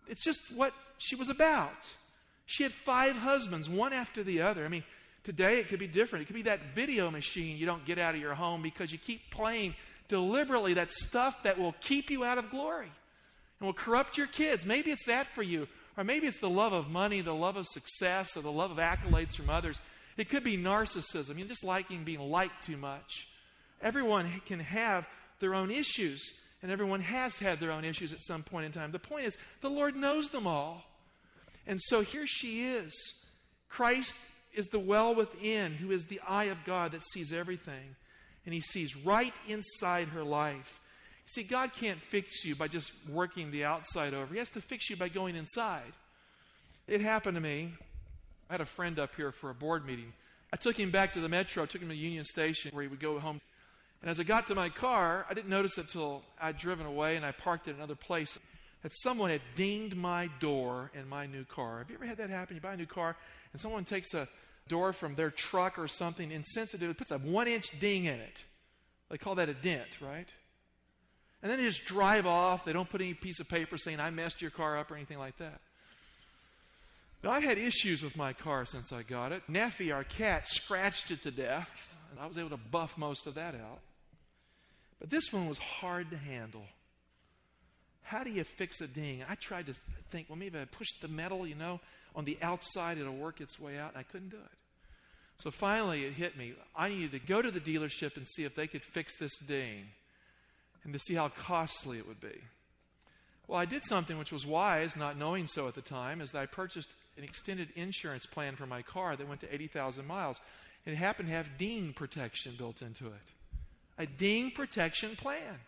It's 0.08 0.24
just 0.24 0.42
what 0.56 0.74
she 0.98 1.16
was 1.16 1.30
about. 1.30 1.92
She 2.46 2.64
had 2.64 2.72
five 2.72 3.18
husbands, 3.18 3.70
one 3.70 3.92
after 3.92 4.24
the 4.24 4.42
other. 4.42 4.64
I 4.66 4.70
mean, 4.70 4.84
today 5.28 5.60
it 5.60 5.68
could 5.68 5.78
be 5.78 5.88
different. 5.88 6.24
It 6.24 6.28
could 6.28 6.38
be 6.38 6.44
that 6.44 6.74
video 6.74 7.12
machine 7.12 7.58
you 7.58 7.66
don't 7.66 7.84
get 7.84 8.00
out 8.00 8.16
of 8.16 8.22
your 8.22 8.34
home 8.34 8.62
because 8.62 8.94
you 8.94 8.98
keep 8.98 9.30
playing 9.30 9.76
deliberately 10.08 10.76
that 10.76 10.90
stuff 10.90 11.44
that 11.44 11.60
will 11.60 11.76
keep 11.82 12.10
you 12.10 12.24
out 12.24 12.38
of 12.38 12.50
glory 12.50 12.90
and 13.60 13.68
will 13.68 13.74
corrupt 13.74 14.18
your 14.18 14.28
kids. 14.28 14.66
Maybe 14.66 14.90
it's 14.90 15.06
that 15.08 15.28
for 15.36 15.44
you. 15.44 15.68
Or 15.98 16.06
maybe 16.06 16.28
it's 16.28 16.40
the 16.40 16.50
love 16.50 16.72
of 16.72 16.90
money, 16.90 17.20
the 17.20 17.36
love 17.36 17.58
of 17.58 17.68
success, 17.68 18.38
or 18.38 18.42
the 18.42 18.52
love 18.52 18.72
of 18.72 18.78
accolades 18.78 19.36
from 19.36 19.50
others. 19.50 19.82
It 20.16 20.30
could 20.30 20.46
be 20.46 20.58
narcissism, 20.58 21.38
you 21.38 21.44
just 21.44 21.66
liking 21.66 22.06
being 22.06 22.22
liked 22.22 22.64
too 22.64 22.78
much. 22.78 23.28
Everyone 23.82 24.42
can 24.46 24.62
have 24.62 25.06
their 25.42 25.54
own 25.54 25.72
issues, 25.72 26.32
and 26.62 26.72
everyone 26.72 27.02
has 27.02 27.38
had 27.40 27.60
their 27.60 27.72
own 27.72 27.84
issues 27.84 28.14
at 28.14 28.22
some 28.22 28.44
point 28.44 28.66
in 28.66 28.72
time. 28.72 28.92
The 28.92 29.00
point 29.00 29.26
is, 29.26 29.38
the 29.60 29.70
Lord 29.70 29.96
knows 29.96 30.30
them 30.30 30.48
all. 30.48 30.86
And 31.66 31.82
so 31.82 32.02
here 32.02 32.28
she 32.28 32.64
is. 32.64 32.94
Christ 33.68 34.16
is 34.58 34.68
the 34.68 34.80
well 34.80 35.14
within, 35.14 35.74
who 35.74 35.92
is 35.92 36.06
the 36.06 36.20
eye 36.28 36.46
of 36.46 36.66
God 36.66 36.92
that 36.92 37.04
sees 37.04 37.32
everything. 37.32 37.96
And 38.46 38.54
he 38.54 38.62
sees 38.62 38.96
right 38.96 39.34
inside 39.48 40.10
her 40.10 40.24
life. 40.24 40.82
See, 41.28 41.44
God 41.44 41.74
can't 41.74 42.02
fix 42.02 42.46
you 42.46 42.56
by 42.56 42.68
just 42.68 42.94
working 43.08 43.52
the 43.52 43.66
outside 43.66 44.14
over. 44.14 44.34
He 44.34 44.40
has 44.40 44.50
to 44.52 44.62
fix 44.62 44.90
you 44.90 44.96
by 44.96 45.10
going 45.10 45.36
inside. 45.36 45.94
It 46.88 47.02
happened 47.02 47.36
to 47.36 47.42
me. 47.42 47.74
I 48.50 48.54
had 48.54 48.62
a 48.62 48.66
friend 48.66 48.98
up 48.98 49.16
here 49.16 49.34
for 49.34 49.50
a 49.50 49.54
board 49.54 49.86
meeting. 49.86 50.14
I 50.54 50.56
took 50.56 50.80
him 50.80 50.90
back 50.90 51.14
to 51.14 51.20
the 51.20 51.28
metro, 51.28 51.64
I 51.64 51.66
took 51.66 51.82
him 51.82 51.90
to 51.90 51.96
Union 51.96 52.24
Station 52.24 52.72
where 52.74 52.82
he 52.82 52.88
would 52.88 53.02
go 53.02 53.20
home. 53.20 53.42
And 54.02 54.10
as 54.10 54.20
I 54.20 54.24
got 54.24 54.48
to 54.48 54.56
my 54.56 54.70
car, 54.70 55.26
I 55.30 55.34
didn't 55.34 55.50
notice 55.50 55.78
it 55.78 55.90
till 55.90 56.24
I'd 56.40 56.58
driven 56.58 56.86
away 56.86 57.18
and 57.18 57.26
I 57.26 57.32
parked 57.32 57.68
in 57.68 57.76
another 57.76 57.96
place. 57.96 58.38
That 58.84 58.92
someone 58.94 59.32
had 59.32 59.42
dinged 59.56 59.98
my 59.98 60.30
door 60.40 60.92
in 60.94 61.10
my 61.10 61.26
new 61.26 61.44
car. 61.44 61.80
Have 61.80 61.90
you 61.90 61.96
ever 61.96 62.06
had 62.06 62.18
that 62.18 62.30
happen? 62.30 62.56
You 62.56 62.62
buy 62.62 62.74
a 62.74 62.78
new 62.78 62.86
car 62.86 63.18
and 63.52 63.60
someone 63.60 63.84
takes 63.84 64.14
a 64.14 64.30
door 64.68 64.94
from 64.94 65.16
their 65.16 65.32
truck 65.32 65.78
or 65.78 65.88
something 65.88 66.32
insensitive, 66.32 66.90
it 66.90 66.98
puts 66.98 67.12
a 67.12 67.18
one 67.18 67.48
inch 67.48 67.80
ding 67.80 68.06
in 68.06 68.20
it. 68.20 68.44
They 69.10 69.18
call 69.18 69.36
that 69.36 69.50
a 69.50 69.54
dent, 69.54 70.02
right? 70.02 70.32
And 71.42 71.52
then 71.52 71.60
they 71.60 71.66
just 71.66 71.86
drive 71.86 72.26
off. 72.26 72.66
They 72.66 72.74
don't 72.74 72.90
put 72.90 73.02
any 73.02 73.14
piece 73.14 73.40
of 73.40 73.48
paper 73.48 73.78
saying, 73.78 74.00
I 74.00 74.10
messed 74.10 74.42
your 74.42 74.52
car 74.52 74.78
up 74.78 74.92
or 74.92 74.96
anything 74.96 75.20
like 75.20 75.38
that. 75.38 75.62
Now, 77.24 77.32
I've 77.32 77.44
had 77.44 77.58
issues 77.58 78.04
with 78.04 78.16
my 78.16 78.34
car 78.34 78.66
since 78.66 78.92
I 78.92 79.04
got 79.04 79.32
it. 79.32 79.44
Neffy, 79.50 79.94
our 79.94 80.04
cat, 80.04 80.48
scratched 80.48 81.10
it 81.12 81.24
to 81.24 81.32
death, 81.32 81.70
and 82.12 82.20
I 82.20 82.28
was 82.28 82.38
able 82.38 82.50
to 82.52 82.58
buff 82.58 82.98
most 82.98 83.28
of 83.28 83.36
that 83.36 83.56
out. 83.56 83.80
But 85.00 85.10
this 85.10 85.32
one 85.32 85.48
was 85.48 85.58
hard 85.58 86.12
to 86.12 86.18
handle. 86.18 86.66
How 88.04 88.24
do 88.24 88.30
you 88.30 88.44
fix 88.44 88.82
a 88.82 88.88
ding? 88.88 89.24
I 89.28 89.36
tried 89.36 89.66
to 89.66 89.74
think, 90.10 90.30
well, 90.30 90.38
maybe 90.38 90.60
I 90.60 90.66
push 90.66 90.88
the 91.02 91.08
metal, 91.08 91.46
you 91.46 91.56
know, 91.56 91.80
on 92.18 92.26
the 92.26 92.38
outside, 92.42 92.98
it'll 92.98 93.16
work 93.16 93.40
its 93.40 93.60
way 93.60 93.78
out. 93.78 93.96
I 93.96 94.02
couldn't 94.02 94.30
do 94.30 94.38
it. 94.38 94.58
So 95.38 95.52
finally, 95.52 96.04
it 96.04 96.14
hit 96.14 96.36
me. 96.36 96.54
I 96.76 96.90
needed 96.90 97.12
to 97.12 97.20
go 97.20 97.44
to 97.44 97.52
the 97.52 97.60
dealership 97.60 98.18
and 98.18 98.28
see 98.28 98.44
if 98.44 98.56
they 98.56 98.66
could 98.66 98.84
fix 98.84 99.16
this 99.18 99.38
ding 99.38 99.86
and 100.84 100.92
to 100.94 101.00
see 101.00 101.14
how 101.14 101.30
costly 101.30 102.00
it 102.00 102.08
would 102.08 102.20
be. 102.20 102.42
Well, 103.48 103.60
I 103.60 103.66
did 103.66 103.84
something 103.86 104.18
which 104.18 104.32
was 104.32 104.48
wise, 104.48 104.96
not 104.96 105.16
knowing 105.16 105.46
so 105.46 105.68
at 105.68 105.76
the 105.76 105.82
time, 105.82 106.20
is 106.20 106.32
that 106.32 106.42
I 106.42 106.48
purchased 106.48 106.90
an 107.18 107.24
extended 107.24 107.70
insurance 107.76 108.26
plan 108.26 108.56
for 108.56 108.66
my 108.66 108.82
car 108.82 109.16
that 109.16 109.28
went 109.28 109.42
to 109.42 109.54
80,000 109.54 110.06
miles. 110.06 110.42
And 110.86 110.94
it 110.94 110.98
happened 110.98 111.30
to 111.30 111.36
have 111.36 111.58
ding 111.58 111.94
protection 111.94 112.56
built 112.58 112.82
into 112.82 113.06
it. 113.08 113.32
A 114.00 114.08
ding 114.08 114.52
protection 114.52 115.16
plan. 115.16 115.60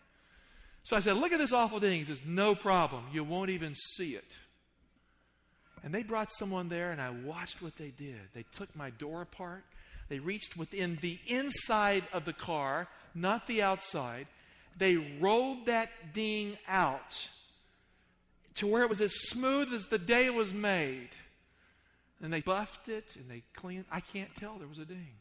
So 0.81 0.95
I 0.95 0.99
said, 0.99 1.17
Look 1.17 1.31
at 1.31 1.37
this 1.37 1.53
awful 1.53 1.79
ding. 1.79 1.99
He 1.99 2.05
says, 2.05 2.21
No 2.25 2.55
problem. 2.55 3.05
You 3.13 3.23
won't 3.23 3.51
even 3.51 3.75
see 3.75 4.15
it. 4.15 4.37
And 5.83 5.93
they 5.93 6.03
brought 6.03 6.31
someone 6.31 6.69
there, 6.69 6.91
and 6.91 7.01
I 7.01 7.09
watched 7.09 7.61
what 7.61 7.77
they 7.77 7.89
did. 7.89 8.19
They 8.33 8.45
took 8.51 8.75
my 8.75 8.89
door 8.89 9.21
apart. 9.21 9.63
They 10.09 10.19
reached 10.19 10.57
within 10.57 10.97
the 11.01 11.19
inside 11.27 12.03
of 12.11 12.25
the 12.25 12.33
car, 12.33 12.87
not 13.15 13.47
the 13.47 13.61
outside. 13.61 14.27
They 14.77 14.95
rolled 14.95 15.67
that 15.67 16.13
ding 16.13 16.57
out 16.67 17.27
to 18.55 18.67
where 18.67 18.83
it 18.83 18.89
was 18.89 19.01
as 19.01 19.13
smooth 19.13 19.73
as 19.73 19.85
the 19.85 19.97
day 19.97 20.25
it 20.25 20.33
was 20.33 20.53
made. 20.53 21.09
And 22.21 22.33
they 22.33 22.41
buffed 22.41 22.89
it 22.89 23.15
and 23.15 23.29
they 23.29 23.43
cleaned. 23.55 23.85
I 23.89 24.01
can't 24.01 24.33
tell 24.35 24.57
there 24.57 24.67
was 24.67 24.79
a 24.79 24.85
ding. 24.85 25.13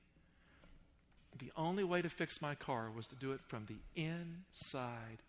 The 1.38 1.52
only 1.56 1.84
way 1.84 2.02
to 2.02 2.08
fix 2.08 2.42
my 2.42 2.56
car 2.56 2.90
was 2.94 3.06
to 3.08 3.14
do 3.14 3.32
it 3.32 3.40
from 3.46 3.66
the 3.66 3.76
inside 3.94 5.22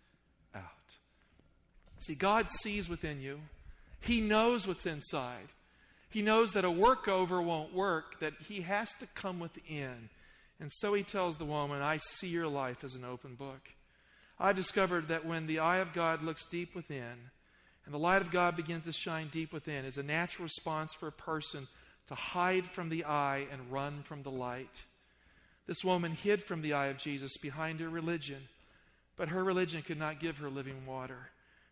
out. 0.55 0.63
See, 1.99 2.15
God 2.15 2.49
sees 2.49 2.89
within 2.89 3.21
you. 3.21 3.41
He 4.01 4.21
knows 4.21 4.67
what's 4.67 4.85
inside. 4.85 5.49
He 6.09 6.21
knows 6.21 6.53
that 6.53 6.65
a 6.65 6.69
workover 6.69 7.43
won't 7.43 7.73
work, 7.73 8.19
that 8.19 8.33
He 8.47 8.61
has 8.61 8.93
to 8.99 9.07
come 9.07 9.39
within. 9.39 10.09
And 10.59 10.71
so 10.71 10.93
He 10.93 11.03
tells 11.03 11.37
the 11.37 11.45
woman, 11.45 11.81
I 11.81 11.97
see 11.97 12.27
your 12.27 12.47
life 12.47 12.83
as 12.83 12.95
an 12.95 13.05
open 13.05 13.35
book. 13.35 13.61
I've 14.39 14.55
discovered 14.55 15.09
that 15.09 15.25
when 15.25 15.47
the 15.47 15.59
eye 15.59 15.77
of 15.77 15.93
God 15.93 16.23
looks 16.23 16.45
deep 16.45 16.73
within, 16.73 17.31
and 17.85 17.93
the 17.93 17.99
light 17.99 18.21
of 18.21 18.31
God 18.31 18.55
begins 18.55 18.85
to 18.85 18.93
shine 18.93 19.29
deep 19.29 19.51
within 19.51 19.83
is 19.83 19.97
a 19.97 20.03
natural 20.03 20.43
response 20.43 20.93
for 20.93 21.07
a 21.07 21.11
person 21.11 21.67
to 22.07 22.15
hide 22.15 22.65
from 22.65 22.89
the 22.89 23.05
eye 23.05 23.47
and 23.51 23.71
run 23.71 24.03
from 24.03 24.23
the 24.23 24.31
light. 24.31 24.83
This 25.67 25.83
woman 25.83 26.13
hid 26.13 26.43
from 26.43 26.61
the 26.61 26.73
eye 26.73 26.87
of 26.87 26.97
Jesus 26.97 27.37
behind 27.37 27.79
her 27.79 27.89
religion, 27.89 28.47
but 29.17 29.29
her 29.29 29.43
religion 29.43 29.81
could 29.81 29.99
not 29.99 30.19
give 30.19 30.37
her 30.37 30.49
living 30.49 30.85
water. 30.85 31.29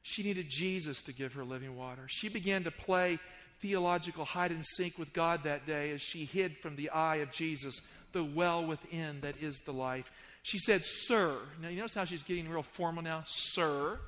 She 0.08 0.24
needed 0.24 0.50
Jesus 0.50 1.02
to 1.04 1.14
give 1.14 1.34
her 1.34 1.44
living 1.44 1.76
water. 1.76 2.04
She 2.08 2.30
began 2.30 2.64
to 2.64 2.72
play 2.72 3.20
theological 3.62 4.26
hide 4.26 4.52
and 4.52 4.66
seek 4.66 4.98
with 4.98 5.14
God 5.14 5.44
that 5.44 5.66
day 5.66 5.92
as 5.92 6.02
she 6.02 6.26
hid 6.26 6.58
from 6.58 6.76
the 6.76 6.90
eye 6.92 7.18
of 7.18 7.32
Jesus, 7.32 7.82
the 8.14 8.24
well 8.24 8.66
within 8.66 9.22
that 9.22 9.36
is 9.42 9.60
the 9.66 9.74
life. 9.74 10.12
She 10.44 10.60
said, 10.60 10.84
Sir. 10.86 11.38
Now, 11.62 11.70
you 11.70 11.78
notice 11.78 11.96
how 11.96 12.06
she's 12.06 12.24
getting 12.24 12.48
real 12.48 12.64
formal 12.64 13.04
now? 13.04 13.24
Sir 13.26 14.00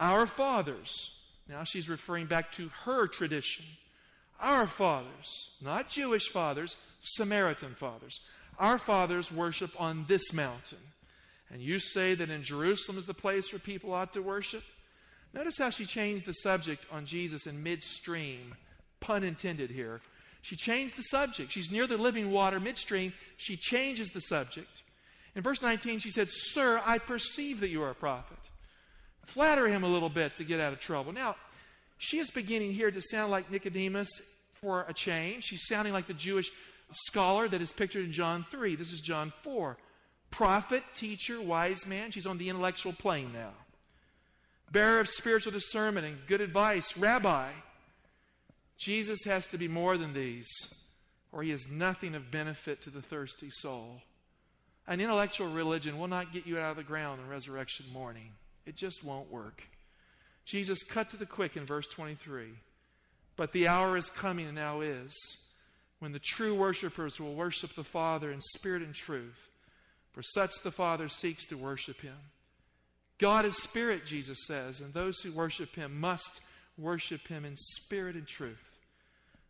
our 0.00 0.26
fathers. 0.26 1.12
Now 1.48 1.64
she's 1.64 1.88
referring 1.88 2.26
back 2.26 2.52
to 2.52 2.70
her 2.84 3.06
tradition. 3.06 3.66
Our 4.40 4.66
fathers, 4.66 5.50
not 5.60 5.90
Jewish 5.90 6.30
fathers, 6.30 6.76
Samaritan 7.02 7.74
fathers. 7.74 8.20
Our 8.58 8.78
fathers 8.78 9.30
worship 9.30 9.70
on 9.78 10.06
this 10.08 10.32
mountain. 10.32 10.78
And 11.50 11.60
you 11.60 11.78
say 11.78 12.14
that 12.14 12.30
in 12.30 12.42
Jerusalem 12.42 12.96
is 12.96 13.06
the 13.06 13.14
place 13.14 13.52
where 13.52 13.58
people 13.58 13.92
ought 13.92 14.14
to 14.14 14.22
worship? 14.22 14.62
Notice 15.32 15.58
how 15.58 15.70
she 15.70 15.86
changed 15.86 16.26
the 16.26 16.32
subject 16.32 16.84
on 16.90 17.06
Jesus 17.06 17.46
in 17.46 17.62
midstream. 17.62 18.54
Pun 19.00 19.22
intended 19.22 19.70
here. 19.70 20.00
She 20.42 20.56
changed 20.56 20.96
the 20.96 21.02
subject. 21.02 21.52
She's 21.52 21.70
near 21.70 21.86
the 21.86 21.98
living 21.98 22.30
water 22.30 22.58
midstream. 22.58 23.12
She 23.36 23.56
changes 23.56 24.08
the 24.08 24.20
subject. 24.20 24.82
In 25.34 25.42
verse 25.42 25.62
19, 25.62 26.00
she 26.00 26.10
said, 26.10 26.28
Sir, 26.30 26.82
I 26.84 26.98
perceive 26.98 27.60
that 27.60 27.68
you 27.68 27.82
are 27.82 27.90
a 27.90 27.94
prophet 27.94 28.38
flatter 29.30 29.68
him 29.68 29.84
a 29.84 29.88
little 29.88 30.08
bit 30.08 30.36
to 30.36 30.44
get 30.44 30.60
out 30.60 30.72
of 30.72 30.80
trouble. 30.80 31.12
Now, 31.12 31.36
she 31.98 32.18
is 32.18 32.30
beginning 32.30 32.72
here 32.72 32.90
to 32.90 33.00
sound 33.00 33.30
like 33.30 33.50
Nicodemus 33.50 34.10
for 34.60 34.84
a 34.88 34.92
change. 34.92 35.44
She's 35.44 35.66
sounding 35.66 35.92
like 35.92 36.06
the 36.06 36.14
Jewish 36.14 36.50
scholar 36.90 37.48
that 37.48 37.62
is 37.62 37.72
pictured 37.72 38.04
in 38.04 38.12
John 38.12 38.44
3. 38.50 38.76
This 38.76 38.92
is 38.92 39.00
John 39.00 39.32
4. 39.42 39.76
Prophet, 40.30 40.82
teacher, 40.94 41.40
wise 41.40 41.86
man. 41.86 42.10
She's 42.10 42.26
on 42.26 42.38
the 42.38 42.48
intellectual 42.48 42.92
plane 42.92 43.32
now. 43.32 43.52
Bearer 44.70 45.00
of 45.00 45.08
spiritual 45.08 45.52
discernment 45.52 46.06
and 46.06 46.18
good 46.26 46.40
advice, 46.40 46.96
rabbi. 46.96 47.50
Jesus 48.78 49.24
has 49.24 49.46
to 49.48 49.58
be 49.58 49.68
more 49.68 49.98
than 49.98 50.12
these, 50.12 50.48
or 51.32 51.42
he 51.42 51.50
is 51.50 51.68
nothing 51.68 52.14
of 52.14 52.30
benefit 52.30 52.80
to 52.82 52.90
the 52.90 53.02
thirsty 53.02 53.50
soul. 53.50 54.02
An 54.86 55.00
intellectual 55.00 55.48
religion 55.48 55.98
will 55.98 56.08
not 56.08 56.32
get 56.32 56.46
you 56.46 56.58
out 56.58 56.70
of 56.70 56.76
the 56.76 56.82
ground 56.82 57.20
on 57.20 57.28
resurrection 57.28 57.86
morning. 57.92 58.32
It 58.64 58.76
just 58.76 59.04
won't 59.04 59.30
work. 59.30 59.62
Jesus 60.44 60.82
cut 60.82 61.10
to 61.10 61.16
the 61.16 61.26
quick 61.26 61.56
in 61.56 61.66
verse 61.66 61.86
23. 61.86 62.48
But 63.36 63.52
the 63.52 63.68
hour 63.68 63.96
is 63.96 64.10
coming 64.10 64.46
and 64.46 64.54
now 64.54 64.80
is 64.80 65.14
when 65.98 66.12
the 66.12 66.18
true 66.18 66.54
worshipers 66.54 67.20
will 67.20 67.34
worship 67.34 67.74
the 67.74 67.84
Father 67.84 68.32
in 68.32 68.40
spirit 68.40 68.82
and 68.82 68.94
truth. 68.94 69.48
For 70.12 70.22
such 70.22 70.50
the 70.62 70.72
Father 70.72 71.08
seeks 71.08 71.46
to 71.46 71.56
worship 71.56 72.00
him. 72.00 72.16
God 73.20 73.44
is 73.44 73.62
spirit, 73.62 74.06
Jesus 74.06 74.46
says, 74.46 74.80
and 74.80 74.94
those 74.94 75.20
who 75.20 75.30
worship 75.32 75.76
him 75.76 76.00
must 76.00 76.40
worship 76.78 77.28
him 77.28 77.44
in 77.44 77.54
spirit 77.54 78.16
and 78.16 78.26
truth. 78.26 78.80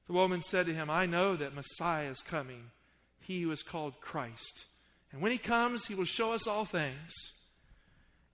The 0.08 0.12
woman 0.12 0.40
said 0.40 0.66
to 0.66 0.74
him, 0.74 0.90
I 0.90 1.06
know 1.06 1.36
that 1.36 1.54
Messiah 1.54 2.10
is 2.10 2.20
coming, 2.20 2.64
he 3.20 3.42
who 3.42 3.50
is 3.52 3.62
called 3.62 4.00
Christ. 4.00 4.64
And 5.12 5.22
when 5.22 5.30
he 5.30 5.38
comes, 5.38 5.86
he 5.86 5.94
will 5.94 6.04
show 6.04 6.32
us 6.32 6.48
all 6.48 6.64
things. 6.64 7.12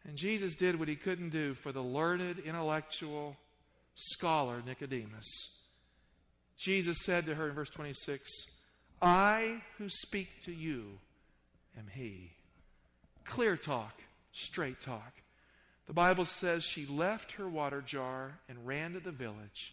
And 0.08 0.16
Jesus 0.16 0.56
did 0.56 0.78
what 0.78 0.88
he 0.88 0.96
couldn't 0.96 1.30
do 1.30 1.52
for 1.54 1.70
the 1.70 1.82
learned, 1.82 2.38
intellectual 2.38 3.36
scholar 3.94 4.62
Nicodemus. 4.64 5.50
Jesus 6.56 6.98
said 7.02 7.26
to 7.26 7.34
her 7.34 7.50
in 7.50 7.54
verse 7.54 7.70
26, 7.70 8.30
I 9.02 9.62
who 9.76 9.90
speak 9.90 10.28
to 10.44 10.52
you 10.52 10.98
am 11.76 11.88
he. 11.92 12.32
Clear 13.26 13.56
talk, 13.56 14.00
straight 14.32 14.80
talk. 14.80 15.12
The 15.86 15.92
Bible 15.92 16.24
says 16.24 16.64
she 16.64 16.84
left 16.86 17.32
her 17.32 17.48
water 17.48 17.80
jar 17.80 18.38
and 18.48 18.66
ran 18.66 18.94
to 18.94 19.00
the 19.00 19.12
village 19.12 19.72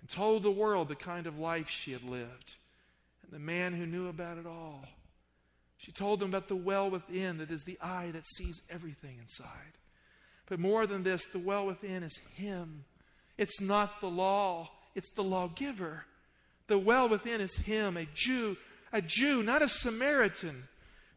and 0.00 0.08
told 0.08 0.42
the 0.42 0.50
world 0.50 0.88
the 0.88 0.94
kind 0.94 1.26
of 1.26 1.38
life 1.38 1.68
she 1.68 1.92
had 1.92 2.02
lived 2.02 2.56
and 3.22 3.32
the 3.32 3.38
man 3.38 3.74
who 3.74 3.86
knew 3.86 4.08
about 4.08 4.38
it 4.38 4.46
all. 4.46 4.84
She 5.78 5.92
told 5.92 6.20
them 6.20 6.30
about 6.30 6.48
the 6.48 6.56
well 6.56 6.90
within 6.90 7.38
that 7.38 7.50
is 7.50 7.62
the 7.62 7.78
eye 7.80 8.10
that 8.12 8.26
sees 8.26 8.60
everything 8.68 9.18
inside. 9.18 9.78
But 10.46 10.58
more 10.58 10.86
than 10.86 11.02
this, 11.02 11.24
the 11.26 11.38
well 11.38 11.66
within 11.66 12.02
is 12.02 12.18
Him. 12.34 12.84
It's 13.36 13.60
not 13.60 14.00
the 14.00 14.08
law, 14.08 14.70
it's 14.94 15.10
the 15.12 15.22
lawgiver. 15.22 16.04
The 16.66 16.78
well 16.78 17.08
within 17.08 17.40
is 17.40 17.56
Him, 17.56 17.96
a 17.96 18.06
Jew, 18.12 18.56
a 18.92 19.00
Jew, 19.00 19.42
not 19.42 19.62
a 19.62 19.68
Samaritan, 19.68 20.68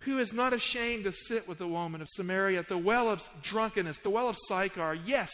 who 0.01 0.19
is 0.19 0.33
not 0.33 0.53
ashamed 0.53 1.03
to 1.03 1.11
sit 1.11 1.47
with 1.47 1.59
the 1.59 1.67
woman 1.67 2.01
of 2.01 2.07
Samaria 2.09 2.59
at 2.59 2.69
the 2.69 2.77
well 2.77 3.09
of 3.09 3.27
drunkenness, 3.41 3.99
the 3.99 4.09
well 4.09 4.29
of 4.29 4.37
Sychar. 4.47 4.93
Yes, 4.93 5.31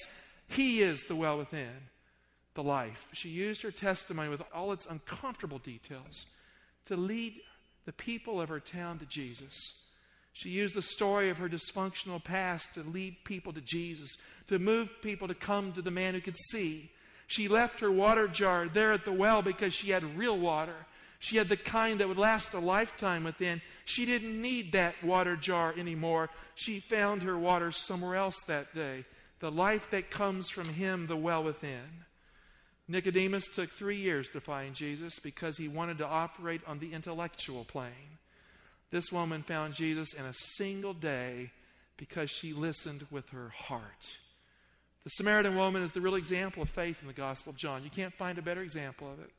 He 0.48 0.82
is 0.82 1.04
the 1.04 1.16
well 1.16 1.38
within, 1.38 1.90
the 2.54 2.64
life. 2.64 3.08
She 3.14 3.30
used 3.30 3.62
her 3.64 3.72
testimony 3.72 4.30
with 4.30 4.42
all 4.54 4.72
its 4.72 4.86
uncomfortable 4.86 5.60
details 5.60 6.26
to 6.86 6.96
lead 6.96 7.36
the 7.86 7.94
people 7.94 8.42
of 8.42 8.50
her 8.50 8.60
town 8.60 9.00
to 9.00 9.06
Jesus. 9.06 9.54
She 10.34 10.50
used 10.50 10.76
the 10.76 10.82
story 10.82 11.30
of 11.30 11.38
her 11.40 11.50
dysfunctional 11.50 12.24
past 12.24 12.76
to 12.76 12.84
lead 12.84 13.24
people 13.24 13.54
to 13.54 13.62
Jesus, 13.62 14.18
to 14.50 14.60
move 14.60 14.90
people 15.02 15.28
to 15.28 15.34
come 15.34 15.74
to 15.74 15.82
the 15.82 15.90
man 15.90 16.14
who 16.14 16.22
could 16.22 16.38
see. 16.52 16.92
She 17.26 17.48
left 17.48 17.80
her 17.80 17.92
water 17.92 18.28
jar 18.28 18.68
there 18.68 18.94
at 18.94 19.04
the 19.04 19.12
well 19.12 19.42
because 19.42 19.74
she 19.74 19.92
had 19.92 20.18
real 20.18 20.38
water. 20.38 20.76
She 21.20 21.38
had 21.38 21.50
the 21.50 21.58
kind 21.58 22.00
that 22.00 22.08
would 22.08 22.18
last 22.18 22.54
a 22.54 22.60
lifetime 22.60 23.24
within. 23.24 23.62
She 23.86 24.06
didn't 24.06 24.40
need 24.40 24.72
that 24.74 25.04
water 25.04 25.36
jar 25.36 25.74
anymore. 25.78 26.30
She 26.56 26.80
found 26.80 27.24
her 27.24 27.38
water 27.38 27.72
somewhere 27.72 28.16
else 28.16 28.40
that 28.48 28.74
day. 28.74 29.06
The 29.40 29.52
life 29.52 29.88
that 29.92 30.12
comes 30.12 30.50
from 30.50 30.70
Him, 30.70 31.08
the 31.08 31.18
well 31.18 31.44
within. 31.44 32.06
Nicodemus 32.88 33.48
took 33.48 33.72
three 33.72 33.98
years 33.98 34.30
to 34.30 34.40
find 34.40 34.74
Jesus 34.74 35.20
because 35.20 35.58
he 35.58 35.68
wanted 35.68 35.98
to 35.98 36.08
operate 36.08 36.62
on 36.66 36.80
the 36.80 36.94
intellectual 36.94 37.66
plane. 37.66 38.20
This 38.92 39.12
woman 39.12 39.44
found 39.44 39.74
Jesus 39.74 40.14
in 40.14 40.24
a 40.24 40.34
single 40.34 40.94
day 40.94 41.52
because 41.98 42.32
she 42.32 42.54
listened 42.54 43.06
with 43.12 43.30
her 43.30 43.50
heart. 43.50 44.18
The 45.04 45.10
Samaritan 45.10 45.58
woman 45.58 45.84
is 45.84 45.92
the 45.92 46.02
real 46.02 46.16
example 46.16 46.64
of 46.64 46.70
faith 46.70 47.02
in 47.02 47.08
the 47.08 47.14
Gospel 47.14 47.52
of 47.52 47.58
John. 47.58 47.84
You 47.84 47.90
can't 47.90 48.14
find 48.14 48.38
a 48.38 48.42
better 48.42 48.62
example 48.62 49.12
of 49.12 49.20
it. 49.20 49.32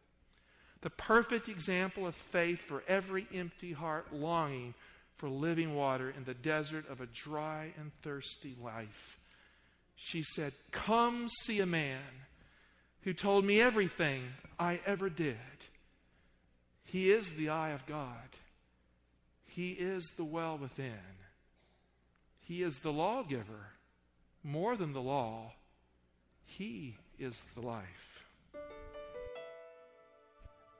The 0.80 0.90
perfect 0.90 1.48
example 1.48 2.06
of 2.06 2.14
faith 2.14 2.60
for 2.60 2.82
every 2.86 3.26
empty 3.34 3.72
heart 3.72 4.12
longing 4.12 4.74
for 5.16 5.28
living 5.28 5.74
water 5.74 6.10
in 6.16 6.24
the 6.24 6.34
desert 6.34 6.88
of 6.88 7.00
a 7.00 7.06
dry 7.06 7.72
and 7.76 7.90
thirsty 8.02 8.56
life. 8.62 9.18
She 9.96 10.22
said, 10.22 10.52
Come 10.70 11.26
see 11.42 11.58
a 11.58 11.66
man 11.66 12.02
who 13.02 13.12
told 13.12 13.44
me 13.44 13.60
everything 13.60 14.22
I 14.58 14.80
ever 14.86 15.10
did. 15.10 15.36
He 16.84 17.10
is 17.10 17.32
the 17.32 17.48
eye 17.48 17.70
of 17.70 17.84
God, 17.86 18.38
He 19.46 19.72
is 19.72 20.04
the 20.16 20.24
well 20.24 20.56
within, 20.56 20.92
He 22.40 22.62
is 22.62 22.78
the 22.78 22.92
lawgiver. 22.92 23.72
More 24.44 24.76
than 24.76 24.92
the 24.92 25.02
law, 25.02 25.52
He 26.46 26.96
is 27.18 27.42
the 27.56 27.60
life. 27.60 28.17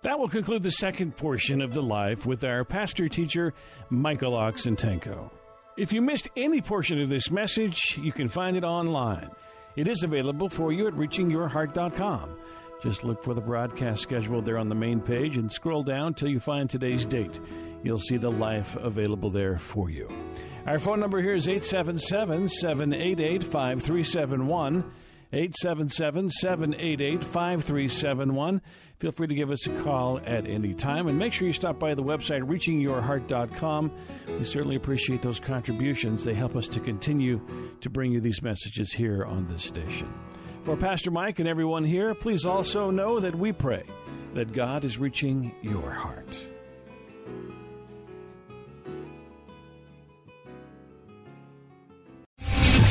That 0.02 0.18
will 0.18 0.28
conclude 0.28 0.62
the 0.62 0.70
second 0.70 1.16
portion 1.16 1.60
of 1.60 1.74
the 1.74 1.82
life 1.82 2.24
with 2.24 2.44
our 2.44 2.64
pastor 2.64 3.08
teacher, 3.08 3.52
Michael 3.90 4.32
Oxentenko. 4.32 5.30
If 5.76 5.92
you 5.92 6.00
missed 6.00 6.28
any 6.36 6.60
portion 6.60 7.00
of 7.00 7.08
this 7.08 7.32
message, 7.32 7.98
you 8.00 8.12
can 8.12 8.28
find 8.28 8.56
it 8.56 8.62
online. 8.62 9.28
It 9.74 9.88
is 9.88 10.04
available 10.04 10.48
for 10.48 10.72
you 10.72 10.86
at 10.86 10.94
reachingyourheart.com. 10.94 12.36
Just 12.80 13.02
look 13.02 13.24
for 13.24 13.34
the 13.34 13.40
broadcast 13.40 14.02
schedule 14.02 14.40
there 14.40 14.58
on 14.58 14.68
the 14.68 14.74
main 14.74 15.00
page 15.00 15.36
and 15.36 15.50
scroll 15.50 15.82
down 15.82 16.14
till 16.14 16.28
you 16.28 16.38
find 16.38 16.70
today's 16.70 17.04
date. 17.04 17.40
You'll 17.82 17.98
see 17.98 18.18
the 18.18 18.30
life 18.30 18.76
available 18.76 19.30
there 19.30 19.58
for 19.58 19.90
you. 19.90 20.08
Our 20.64 20.78
phone 20.78 21.00
number 21.00 21.20
here 21.20 21.34
is 21.34 21.48
877 21.48 22.48
788 22.48 23.42
5371. 23.42 24.92
877 25.32 26.30
788 26.30 27.24
5371. 27.24 28.62
Feel 28.98 29.12
free 29.12 29.28
to 29.28 29.34
give 29.34 29.50
us 29.52 29.64
a 29.66 29.82
call 29.82 30.18
at 30.26 30.46
any 30.48 30.74
time 30.74 31.06
and 31.06 31.16
make 31.16 31.32
sure 31.32 31.46
you 31.46 31.52
stop 31.52 31.78
by 31.78 31.94
the 31.94 32.02
website 32.02 32.42
reachingyourheart.com. 32.42 33.92
We 34.26 34.44
certainly 34.44 34.74
appreciate 34.74 35.22
those 35.22 35.38
contributions. 35.38 36.24
They 36.24 36.34
help 36.34 36.56
us 36.56 36.66
to 36.68 36.80
continue 36.80 37.40
to 37.80 37.90
bring 37.90 38.10
you 38.10 38.20
these 38.20 38.42
messages 38.42 38.92
here 38.92 39.24
on 39.24 39.46
this 39.46 39.62
station. 39.62 40.12
For 40.64 40.76
Pastor 40.76 41.12
Mike 41.12 41.38
and 41.38 41.48
everyone 41.48 41.84
here, 41.84 42.12
please 42.12 42.44
also 42.44 42.90
know 42.90 43.20
that 43.20 43.36
we 43.36 43.52
pray 43.52 43.84
that 44.34 44.52
God 44.52 44.84
is 44.84 44.98
reaching 44.98 45.54
your 45.62 45.90
heart. 45.90 46.26